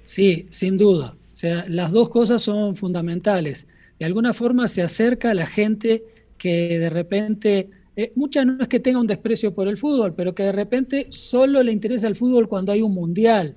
Sí, 0.02 0.46
sin 0.50 0.76
duda. 0.76 1.14
O 1.32 1.36
sea, 1.36 1.64
las 1.68 1.92
dos 1.92 2.08
cosas 2.08 2.42
son 2.42 2.74
fundamentales. 2.74 3.66
De 3.98 4.06
alguna 4.06 4.34
forma 4.34 4.66
se 4.66 4.82
acerca 4.82 5.30
a 5.30 5.34
la 5.34 5.46
gente 5.46 6.02
que 6.38 6.78
de 6.78 6.90
repente 6.90 7.68
eh, 7.98 8.12
muchas 8.14 8.46
no 8.46 8.62
es 8.62 8.68
que 8.68 8.78
tenga 8.78 9.00
un 9.00 9.08
desprecio 9.08 9.52
por 9.52 9.66
el 9.66 9.76
fútbol, 9.76 10.14
pero 10.14 10.32
que 10.32 10.44
de 10.44 10.52
repente 10.52 11.08
solo 11.10 11.64
le 11.64 11.72
interesa 11.72 12.06
el 12.06 12.14
fútbol 12.14 12.48
cuando 12.48 12.70
hay 12.70 12.80
un 12.80 12.94
mundial, 12.94 13.56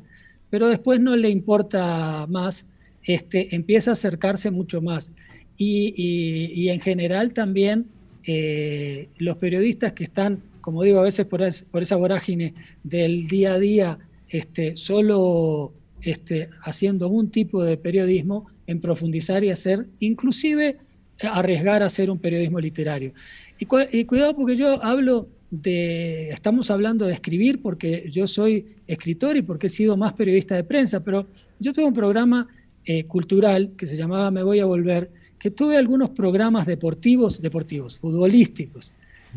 pero 0.49 0.67
después 0.67 0.99
no 0.99 1.15
le 1.15 1.29
importa 1.29 2.25
más, 2.27 2.65
este, 3.03 3.55
empieza 3.55 3.91
a 3.91 3.93
acercarse 3.93 4.49
mucho 4.49 4.81
más. 4.81 5.11
Y, 5.57 6.69
en 6.69 6.79
general 6.79 7.33
también 7.33 7.85
eh, 8.25 9.09
los 9.19 9.37
periodistas 9.37 9.93
que 9.93 10.05
están, 10.05 10.41
como 10.59 10.81
digo, 10.81 11.01
a 11.01 11.03
veces 11.03 11.27
por, 11.27 11.43
esa 11.43 11.95
vorágine 11.97 12.55
del 12.83 13.27
día 13.27 13.53
a 13.53 13.59
día, 13.59 13.99
este, 14.27 14.75
solo 14.75 15.71
este, 16.01 16.49
haciendo 16.63 17.09
un 17.09 17.29
tipo 17.29 17.63
de 17.63 17.77
periodismo, 17.77 18.47
en 18.65 18.81
profundizar 18.81 19.43
y 19.43 19.51
hacer, 19.51 19.85
inclusive 19.99 20.77
arriesgar 21.19 21.83
a 21.83 21.85
hacer 21.85 22.09
un 22.09 22.17
periodismo 22.17 22.59
literario. 22.59 23.13
Y, 23.61 24.05
cuidado 24.05 24.35
porque 24.35 24.57
yo 24.57 24.83
hablo 24.83 25.29
de, 25.51 26.31
estamos 26.31 26.71
hablando 26.71 27.05
de 27.05 27.13
escribir 27.13 27.61
porque 27.61 28.09
yo 28.11 28.25
soy 28.25 28.65
escritor 28.87 29.37
y 29.37 29.43
porque 29.43 29.67
he 29.67 29.69
sido 29.69 29.95
más 29.95 30.13
periodista 30.13 30.55
de 30.55 30.63
prensa, 30.63 31.03
pero 31.03 31.27
yo 31.59 31.71
tuve 31.71 31.85
un 31.85 31.93
programa 31.93 32.47
eh, 32.85 33.03
cultural 33.03 33.73
que 33.77 33.85
se 33.85 33.95
llamaba 33.95 34.31
Me 34.31 34.41
voy 34.41 34.61
a 34.61 34.65
volver, 34.65 35.11
que 35.37 35.51
tuve 35.51 35.77
algunos 35.77 36.09
programas 36.09 36.65
deportivos, 36.65 37.39
deportivos, 37.39 37.99
futbolísticos, 37.99 38.93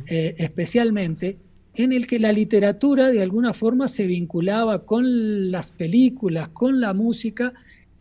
eh, 0.07 0.35
especialmente, 0.39 1.37
en 1.75 1.93
el 1.93 2.07
que 2.07 2.19
la 2.19 2.33
literatura 2.33 3.11
de 3.11 3.21
alguna 3.21 3.53
forma 3.53 3.89
se 3.89 4.07
vinculaba 4.07 4.87
con 4.87 5.51
las 5.51 5.71
películas, 5.71 6.49
con 6.49 6.81
la 6.81 6.95
música, 6.95 7.53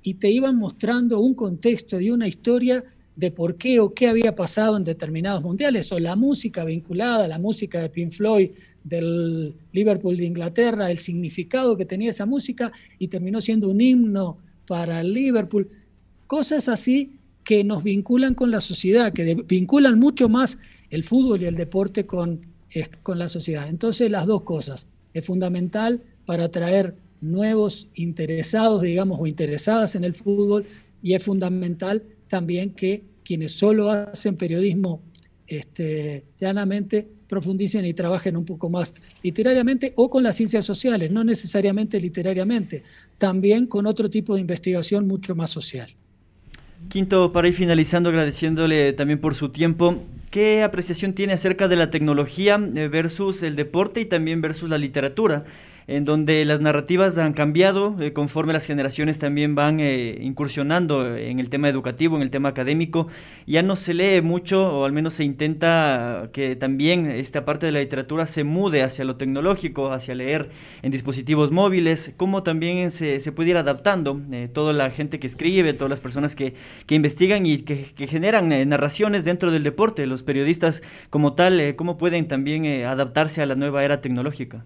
y 0.01 0.13
te 0.13 0.31
iban 0.31 0.55
mostrando 0.55 1.19
un 1.19 1.33
contexto 1.33 1.99
y 1.99 2.11
una 2.11 2.29
historia 2.29 2.85
de 3.15 3.31
por 3.31 3.55
qué 3.55 3.79
o 3.79 3.93
qué 3.93 4.07
había 4.07 4.35
pasado 4.35 4.77
en 4.77 4.83
determinados 4.83 5.43
mundiales, 5.43 5.91
o 5.91 5.99
la 5.99 6.15
música 6.15 6.63
vinculada, 6.63 7.27
la 7.27 7.39
música 7.39 7.79
de 7.79 7.89
Pink 7.89 8.11
Floyd, 8.11 8.51
del 8.83 9.53
Liverpool 9.71 10.17
de 10.17 10.25
Inglaterra, 10.25 10.91
el 10.91 10.97
significado 10.97 11.77
que 11.77 11.85
tenía 11.85 12.09
esa 12.09 12.25
música 12.25 12.71
y 12.99 13.07
terminó 13.07 13.41
siendo 13.41 13.69
un 13.69 13.79
himno 13.79 14.37
para 14.67 15.01
el 15.01 15.13
Liverpool. 15.13 15.69
Cosas 16.27 16.67
así 16.67 17.17
que 17.43 17.63
nos 17.63 17.83
vinculan 17.83 18.33
con 18.33 18.51
la 18.51 18.61
sociedad, 18.61 19.13
que 19.13 19.35
vinculan 19.35 19.99
mucho 19.99 20.29
más 20.29 20.57
el 20.89 21.03
fútbol 21.03 21.41
y 21.41 21.45
el 21.45 21.55
deporte 21.55 22.05
con, 22.05 22.41
con 23.03 23.19
la 23.19 23.27
sociedad. 23.27 23.67
Entonces 23.69 24.09
las 24.09 24.25
dos 24.25 24.43
cosas. 24.43 24.87
Es 25.13 25.25
fundamental 25.25 26.01
para 26.25 26.45
atraer 26.45 26.95
nuevos 27.21 27.87
interesados, 27.93 28.81
digamos, 28.81 29.19
o 29.19 29.27
interesadas 29.27 29.95
en 29.95 30.03
el 30.03 30.15
fútbol 30.15 30.65
y 31.01 31.13
es 31.13 31.23
fundamental 31.23 32.03
también 32.33 32.71
que 32.71 33.03
quienes 33.23 33.51
solo 33.51 33.91
hacen 33.91 34.37
periodismo 34.37 35.03
este, 35.45 36.23
llanamente 36.39 37.07
profundicen 37.29 37.85
y 37.85 37.93
trabajen 37.93 38.35
un 38.35 38.43
poco 38.43 38.71
más 38.71 38.95
literariamente 39.21 39.93
o 39.97 40.09
con 40.09 40.23
las 40.23 40.35
ciencias 40.35 40.65
sociales, 40.65 41.11
no 41.11 41.23
necesariamente 41.23 41.99
literariamente, 41.99 42.81
también 43.19 43.67
con 43.67 43.85
otro 43.85 44.09
tipo 44.09 44.33
de 44.33 44.41
investigación 44.41 45.05
mucho 45.05 45.35
más 45.35 45.51
social. 45.51 45.89
Quinto, 46.89 47.31
para 47.31 47.49
ir 47.49 47.53
finalizando, 47.53 48.09
agradeciéndole 48.09 48.93
también 48.93 49.19
por 49.19 49.35
su 49.35 49.49
tiempo, 49.49 50.01
¿qué 50.31 50.63
apreciación 50.63 51.13
tiene 51.13 51.33
acerca 51.33 51.67
de 51.67 51.75
la 51.75 51.91
tecnología 51.91 52.55
eh, 52.55 52.87
versus 52.87 53.43
el 53.43 53.55
deporte 53.55 54.01
y 54.01 54.05
también 54.05 54.41
versus 54.41 54.71
la 54.71 54.79
literatura? 54.79 55.45
En 55.87 56.05
donde 56.05 56.45
las 56.45 56.61
narrativas 56.61 57.17
han 57.17 57.33
cambiado 57.33 57.95
eh, 57.99 58.13
conforme 58.13 58.53
las 58.53 58.65
generaciones 58.65 59.19
también 59.19 59.55
van 59.55 59.79
eh, 59.79 60.17
incursionando 60.21 61.15
en 61.15 61.39
el 61.39 61.49
tema 61.49 61.69
educativo, 61.69 62.15
en 62.15 62.21
el 62.21 62.31
tema 62.31 62.49
académico. 62.49 63.07
Ya 63.45 63.61
no 63.61 63.75
se 63.75 63.93
lee 63.93 64.21
mucho, 64.21 64.65
o 64.65 64.85
al 64.85 64.91
menos 64.91 65.15
se 65.15 65.23
intenta 65.23 66.29
que 66.33 66.55
también 66.55 67.09
esta 67.09 67.45
parte 67.45 67.65
de 67.65 67.71
la 67.71 67.79
literatura 67.79 68.25
se 68.25 68.43
mude 68.43 68.83
hacia 68.83 69.05
lo 69.05 69.17
tecnológico, 69.17 69.91
hacia 69.91 70.15
leer 70.15 70.49
en 70.81 70.91
dispositivos 70.91 71.51
móviles, 71.51 72.13
como 72.17 72.43
también 72.43 72.91
se, 72.91 73.19
se 73.19 73.31
puede 73.31 73.51
ir 73.51 73.57
adaptando 73.57 74.21
eh, 74.31 74.49
toda 74.51 74.73
la 74.73 74.89
gente 74.89 75.19
que 75.19 75.27
escribe, 75.27 75.73
todas 75.73 75.89
las 75.89 75.99
personas 75.99 76.35
que, 76.35 76.53
que 76.85 76.95
investigan 76.95 77.45
y 77.45 77.59
que, 77.59 77.93
que 77.95 78.07
generan 78.07 78.49
narraciones 78.69 79.25
dentro 79.25 79.51
del 79.51 79.63
deporte, 79.63 80.05
los 80.05 80.23
periodistas 80.23 80.83
como 81.09 81.33
tal, 81.33 81.75
cómo 81.75 81.97
pueden 81.97 82.27
también 82.27 82.65
adaptarse 82.85 83.41
a 83.41 83.45
la 83.45 83.55
nueva 83.55 83.83
era 83.83 84.01
tecnológica. 84.01 84.65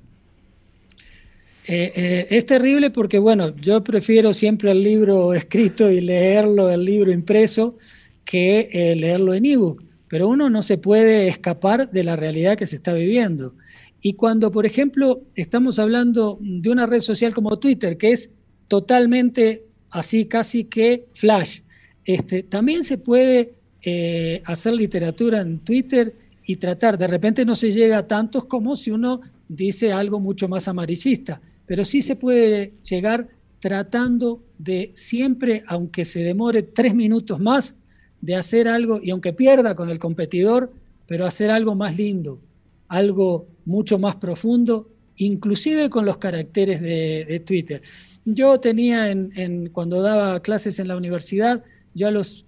Eh, 1.69 1.91
eh, 1.95 2.27
es 2.29 2.45
terrible 2.45 2.91
porque, 2.91 3.19
bueno, 3.19 3.53
yo 3.57 3.83
prefiero 3.83 4.33
siempre 4.33 4.71
el 4.71 4.81
libro 4.81 5.33
escrito 5.33 5.91
y 5.91 5.99
leerlo, 5.99 6.69
el 6.69 6.85
libro 6.85 7.11
impreso, 7.11 7.77
que 8.23 8.69
eh, 8.71 8.95
leerlo 8.95 9.33
en 9.33 9.45
ebook. 9.45 9.83
Pero 10.07 10.29
uno 10.29 10.49
no 10.49 10.61
se 10.61 10.77
puede 10.77 11.27
escapar 11.27 11.91
de 11.91 12.05
la 12.05 12.15
realidad 12.15 12.57
que 12.57 12.65
se 12.65 12.77
está 12.77 12.93
viviendo. 12.93 13.53
Y 14.01 14.13
cuando, 14.13 14.49
por 14.49 14.65
ejemplo, 14.65 15.23
estamos 15.35 15.77
hablando 15.77 16.37
de 16.39 16.69
una 16.69 16.85
red 16.85 17.01
social 17.01 17.33
como 17.33 17.59
Twitter, 17.59 17.97
que 17.97 18.13
es 18.13 18.29
totalmente 18.69 19.63
así, 19.89 20.25
casi 20.25 20.63
que 20.63 21.07
flash, 21.15 21.59
este, 22.05 22.43
también 22.43 22.85
se 22.85 22.97
puede 22.97 23.53
hacer 24.43 24.73
literatura 24.73 25.39
en 25.39 25.59
Twitter 25.59 26.13
y 26.45 26.57
tratar, 26.57 26.97
de 26.97 27.07
repente 27.07 27.45
no 27.45 27.55
se 27.55 27.71
llega 27.71 27.99
a 27.99 28.07
tantos 28.07 28.43
como 28.43 28.75
si 28.75 28.91
uno 28.91 29.21
dice 29.47 29.93
algo 29.93 30.19
mucho 30.19 30.49
más 30.49 30.67
amarillista 30.67 31.39
pero 31.67 31.85
sí 31.85 32.01
se 32.01 32.15
puede 32.15 32.73
llegar 32.81 33.27
tratando 33.59 34.41
de 34.57 34.91
siempre, 34.95 35.63
aunque 35.67 36.05
se 36.05 36.23
demore 36.23 36.63
tres 36.63 36.95
minutos 36.95 37.39
más, 37.39 37.75
de 38.21 38.35
hacer 38.35 38.67
algo, 38.67 38.99
y 39.03 39.11
aunque 39.11 39.33
pierda 39.33 39.75
con 39.75 39.89
el 39.89 39.99
competidor, 39.99 40.73
pero 41.05 41.25
hacer 41.25 41.51
algo 41.51 41.75
más 41.75 41.97
lindo, 41.97 42.39
algo 42.87 43.47
mucho 43.65 43.99
más 43.99 44.15
profundo, 44.15 44.89
inclusive 45.17 45.89
con 45.89 46.05
los 46.05 46.17
caracteres 46.17 46.81
de, 46.81 47.41
Twitter. 47.45 47.81
Yo 48.25 48.59
tenía, 48.59 49.11
en, 49.11 49.69
cuando 49.71 50.01
daba 50.01 50.39
clases 50.41 50.79
en 50.79 50.87
la 50.87 50.97
universidad, 50.97 51.63
yo 51.93 52.07
a 52.07 52.11
los, 52.11 52.45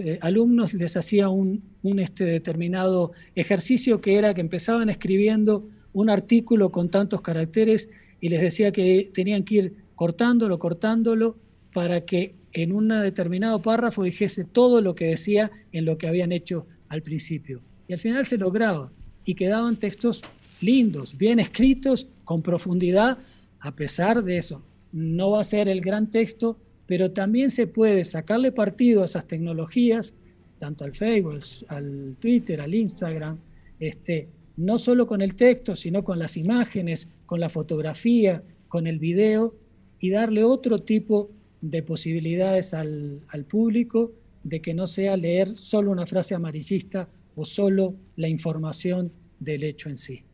eh, 0.00 0.18
alumnos 0.20 0.74
les 0.74 0.96
hacía 0.96 1.28
un, 1.28 1.62
un 1.82 1.98
este 2.00 2.24
determinado 2.24 3.12
ejercicio 3.34 4.00
que 4.00 4.16
era 4.16 4.34
que 4.34 4.40
empezaban 4.40 4.90
escribiendo 4.90 5.64
un 5.92 6.10
artículo 6.10 6.70
con 6.70 6.88
tantos 6.88 7.20
caracteres 7.20 7.88
y 8.20 8.28
les 8.28 8.40
decía 8.40 8.72
que 8.72 9.10
tenían 9.12 9.44
que 9.44 9.54
ir 9.54 9.74
cortándolo, 9.94 10.58
cortándolo, 10.58 11.36
para 11.72 12.02
que 12.02 12.34
en 12.52 12.72
un 12.72 12.88
determinado 12.88 13.60
párrafo 13.62 14.02
dijese 14.02 14.44
todo 14.44 14.80
lo 14.80 14.94
que 14.94 15.06
decía 15.06 15.50
en 15.72 15.84
lo 15.84 15.98
que 15.98 16.08
habían 16.08 16.32
hecho 16.32 16.66
al 16.88 17.02
principio. 17.02 17.60
Y 17.88 17.92
al 17.92 17.98
final 17.98 18.26
se 18.26 18.38
lograba 18.38 18.90
y 19.24 19.34
quedaban 19.34 19.76
textos 19.76 20.22
lindos, 20.60 21.16
bien 21.16 21.38
escritos, 21.38 22.06
con 22.24 22.42
profundidad, 22.42 23.18
a 23.60 23.74
pesar 23.74 24.22
de 24.22 24.38
eso. 24.38 24.62
No 24.92 25.30
va 25.30 25.40
a 25.40 25.44
ser 25.44 25.68
el 25.68 25.80
gran 25.80 26.10
texto, 26.10 26.56
pero 26.86 27.12
también 27.12 27.50
se 27.50 27.66
puede 27.66 28.04
sacarle 28.04 28.52
partido 28.52 29.02
a 29.02 29.04
esas 29.04 29.26
tecnologías, 29.26 30.14
tanto 30.58 30.84
al 30.84 30.94
Facebook, 30.94 31.40
al 31.68 32.16
Twitter, 32.18 32.60
al 32.60 32.74
Instagram, 32.74 33.38
este, 33.78 34.28
no 34.56 34.78
solo 34.78 35.06
con 35.06 35.22
el 35.22 35.34
texto, 35.34 35.74
sino 35.74 36.04
con 36.04 36.18
las 36.18 36.36
imágenes, 36.36 37.08
con 37.30 37.38
la 37.38 37.48
fotografía, 37.48 38.42
con 38.66 38.88
el 38.88 38.98
video, 38.98 39.54
y 40.00 40.10
darle 40.10 40.42
otro 40.42 40.80
tipo 40.80 41.30
de 41.60 41.80
posibilidades 41.84 42.74
al, 42.74 43.20
al 43.28 43.44
público 43.44 44.10
de 44.42 44.60
que 44.60 44.74
no 44.74 44.88
sea 44.88 45.16
leer 45.16 45.56
solo 45.56 45.92
una 45.92 46.08
frase 46.08 46.34
amarillista 46.34 47.08
o 47.36 47.44
solo 47.44 47.94
la 48.16 48.26
información 48.26 49.12
del 49.38 49.62
hecho 49.62 49.88
en 49.88 49.98
sí. 49.98 50.24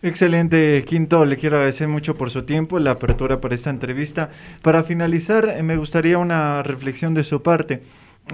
Excelente, 0.00 0.84
Quinto. 0.86 1.24
Le 1.24 1.36
quiero 1.36 1.56
agradecer 1.56 1.88
mucho 1.88 2.14
por 2.14 2.30
su 2.30 2.44
tiempo, 2.44 2.78
la 2.78 2.92
apertura 2.92 3.40
para 3.40 3.56
esta 3.56 3.70
entrevista. 3.70 4.30
Para 4.62 4.84
finalizar, 4.84 5.48
eh, 5.48 5.64
me 5.64 5.76
gustaría 5.76 6.18
una 6.18 6.62
reflexión 6.62 7.12
de 7.12 7.24
su 7.24 7.42
parte. 7.42 7.82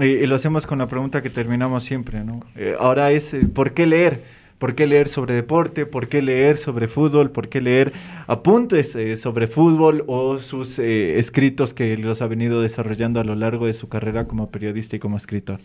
Eh, 0.00 0.20
y 0.22 0.26
lo 0.26 0.34
hacemos 0.34 0.66
con 0.66 0.80
la 0.80 0.86
pregunta 0.86 1.22
que 1.22 1.30
terminamos 1.30 1.84
siempre, 1.84 2.24
¿no? 2.24 2.40
Eh, 2.56 2.74
ahora 2.78 3.10
es, 3.10 3.34
¿por 3.54 3.72
qué 3.72 3.86
leer? 3.86 4.43
¿Por 4.64 4.74
qué 4.74 4.86
leer 4.86 5.08
sobre 5.08 5.34
deporte? 5.34 5.84
¿Por 5.84 6.08
qué 6.08 6.22
leer 6.22 6.56
sobre 6.56 6.88
fútbol? 6.88 7.30
¿Por 7.30 7.50
qué 7.50 7.60
leer 7.60 7.92
apuntes 8.26 8.96
sobre 9.20 9.46
fútbol 9.46 10.04
o 10.06 10.38
sus 10.38 10.78
escritos 10.78 11.74
que 11.74 11.98
los 11.98 12.22
ha 12.22 12.28
venido 12.28 12.62
desarrollando 12.62 13.20
a 13.20 13.24
lo 13.24 13.34
largo 13.34 13.66
de 13.66 13.74
su 13.74 13.90
carrera 13.90 14.26
como 14.26 14.50
periodista 14.50 14.96
y 14.96 15.00
como 15.00 15.18
escritor? 15.18 15.60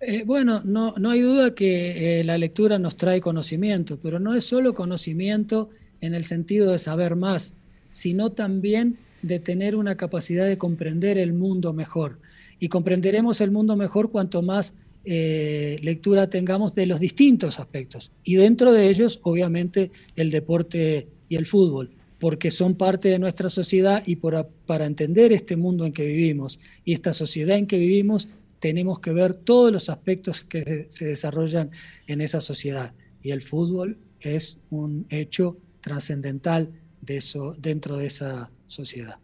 Eh, 0.00 0.22
bueno, 0.24 0.62
no, 0.64 0.94
no, 0.98 1.10
hay 1.10 1.20
duda 1.20 1.56
que 1.56 2.20
eh, 2.20 2.22
la 2.22 2.38
lectura 2.38 2.78
nos 2.78 2.94
trae 2.94 3.20
conocimiento, 3.20 3.98
pero 4.00 4.20
no 4.20 4.36
es 4.36 4.44
solo 4.44 4.72
conocimiento 4.72 5.68
en 6.00 6.14
el 6.14 6.26
sentido 6.26 6.70
de 6.70 6.78
saber 6.78 7.16
más, 7.16 7.54
sino 7.90 8.30
también 8.30 8.98
de 9.22 9.40
tener 9.40 9.74
una 9.74 9.96
capacidad 9.96 10.46
de 10.46 10.58
comprender 10.58 11.18
el 11.18 11.32
mundo 11.32 11.72
mejor. 11.72 12.20
Y 12.60 12.68
comprenderemos 12.68 13.40
el 13.40 13.50
mundo 13.50 13.74
mejor 13.74 14.12
cuanto 14.12 14.42
más 14.42 14.74
eh, 15.04 15.78
lectura 15.82 16.28
tengamos 16.28 16.74
de 16.74 16.86
los 16.86 17.00
distintos 17.00 17.58
aspectos. 17.58 18.10
Y 18.24 18.36
dentro 18.36 18.72
de 18.72 18.88
ellos, 18.88 19.20
obviamente, 19.22 19.90
el 20.16 20.30
deporte 20.30 21.08
y 21.28 21.36
el 21.36 21.46
fútbol, 21.46 21.90
porque 22.18 22.50
son 22.50 22.74
parte 22.74 23.08
de 23.08 23.18
nuestra 23.18 23.48
sociedad 23.48 24.02
y 24.06 24.16
para 24.16 24.86
entender 24.86 25.32
este 25.32 25.56
mundo 25.56 25.86
en 25.86 25.92
que 25.92 26.04
vivimos 26.04 26.58
y 26.84 26.92
esta 26.92 27.14
sociedad 27.14 27.56
en 27.56 27.66
que 27.66 27.78
vivimos, 27.78 28.28
tenemos 28.60 29.00
que 29.00 29.12
ver 29.12 29.34
todos 29.34 29.72
los 29.72 29.88
aspectos 29.88 30.42
que 30.42 30.86
se 30.88 31.06
desarrollan 31.06 31.70
en 32.06 32.20
esa 32.20 32.40
sociedad. 32.40 32.92
Y 33.22 33.30
el 33.30 33.42
fútbol 33.42 33.98
es 34.20 34.58
un 34.70 35.06
hecho 35.10 35.58
trascendental 35.80 36.70
de 37.00 37.18
eso, 37.18 37.54
dentro 37.58 37.96
de 37.96 38.06
esa 38.06 38.50
sociedad. 38.66 39.18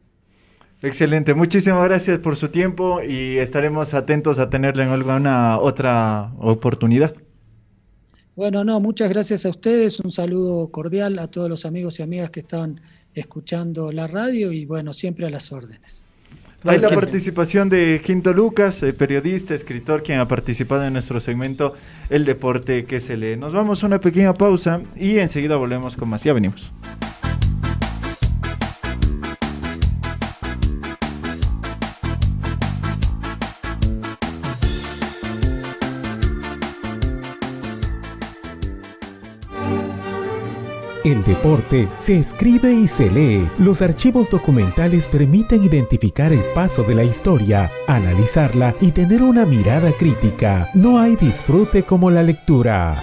Excelente, 0.84 1.32
muchísimas 1.32 1.82
gracias 1.82 2.18
por 2.18 2.36
su 2.36 2.48
tiempo 2.48 3.00
y 3.02 3.38
estaremos 3.38 3.94
atentos 3.94 4.38
a 4.38 4.50
tenerle 4.50 4.82
en 4.82 4.90
alguna 4.90 5.58
otra 5.58 6.32
oportunidad. 6.38 7.14
Bueno, 8.36 8.64
no, 8.64 8.80
muchas 8.80 9.08
gracias 9.08 9.46
a 9.46 9.48
ustedes, 9.48 9.98
un 10.00 10.10
saludo 10.10 10.68
cordial 10.68 11.18
a 11.18 11.28
todos 11.28 11.48
los 11.48 11.64
amigos 11.64 11.98
y 12.00 12.02
amigas 12.02 12.28
que 12.28 12.40
estaban 12.40 12.82
escuchando 13.14 13.92
la 13.92 14.08
radio 14.08 14.52
y 14.52 14.66
bueno, 14.66 14.92
siempre 14.92 15.26
a 15.26 15.30
las 15.30 15.52
órdenes. 15.52 16.04
Hay 16.64 16.78
la 16.78 16.90
participación 16.90 17.70
de 17.70 18.02
Quinto 18.04 18.34
Lucas, 18.34 18.84
periodista, 18.98 19.54
escritor, 19.54 20.02
quien 20.02 20.18
ha 20.18 20.28
participado 20.28 20.84
en 20.84 20.92
nuestro 20.92 21.18
segmento 21.18 21.74
El 22.10 22.26
Deporte 22.26 22.84
que 22.84 23.00
se 23.00 23.16
lee. 23.16 23.36
Nos 23.36 23.54
vamos 23.54 23.82
a 23.82 23.86
una 23.86 24.00
pequeña 24.00 24.34
pausa 24.34 24.82
y 24.96 25.18
enseguida 25.18 25.56
volvemos 25.56 25.96
con 25.96 26.10
más. 26.10 26.22
Ya 26.24 26.34
venimos. 26.34 26.72
El 41.04 41.22
deporte 41.22 41.86
se 41.96 42.16
escribe 42.16 42.72
y 42.72 42.88
se 42.88 43.10
lee. 43.10 43.46
Los 43.58 43.82
archivos 43.82 44.30
documentales 44.30 45.06
permiten 45.06 45.62
identificar 45.62 46.32
el 46.32 46.42
paso 46.54 46.82
de 46.82 46.94
la 46.94 47.04
historia, 47.04 47.70
analizarla 47.86 48.74
y 48.80 48.90
tener 48.90 49.22
una 49.22 49.44
mirada 49.44 49.92
crítica. 49.92 50.70
No 50.72 50.98
hay 50.98 51.16
disfrute 51.16 51.82
como 51.82 52.10
la 52.10 52.22
lectura. 52.22 53.02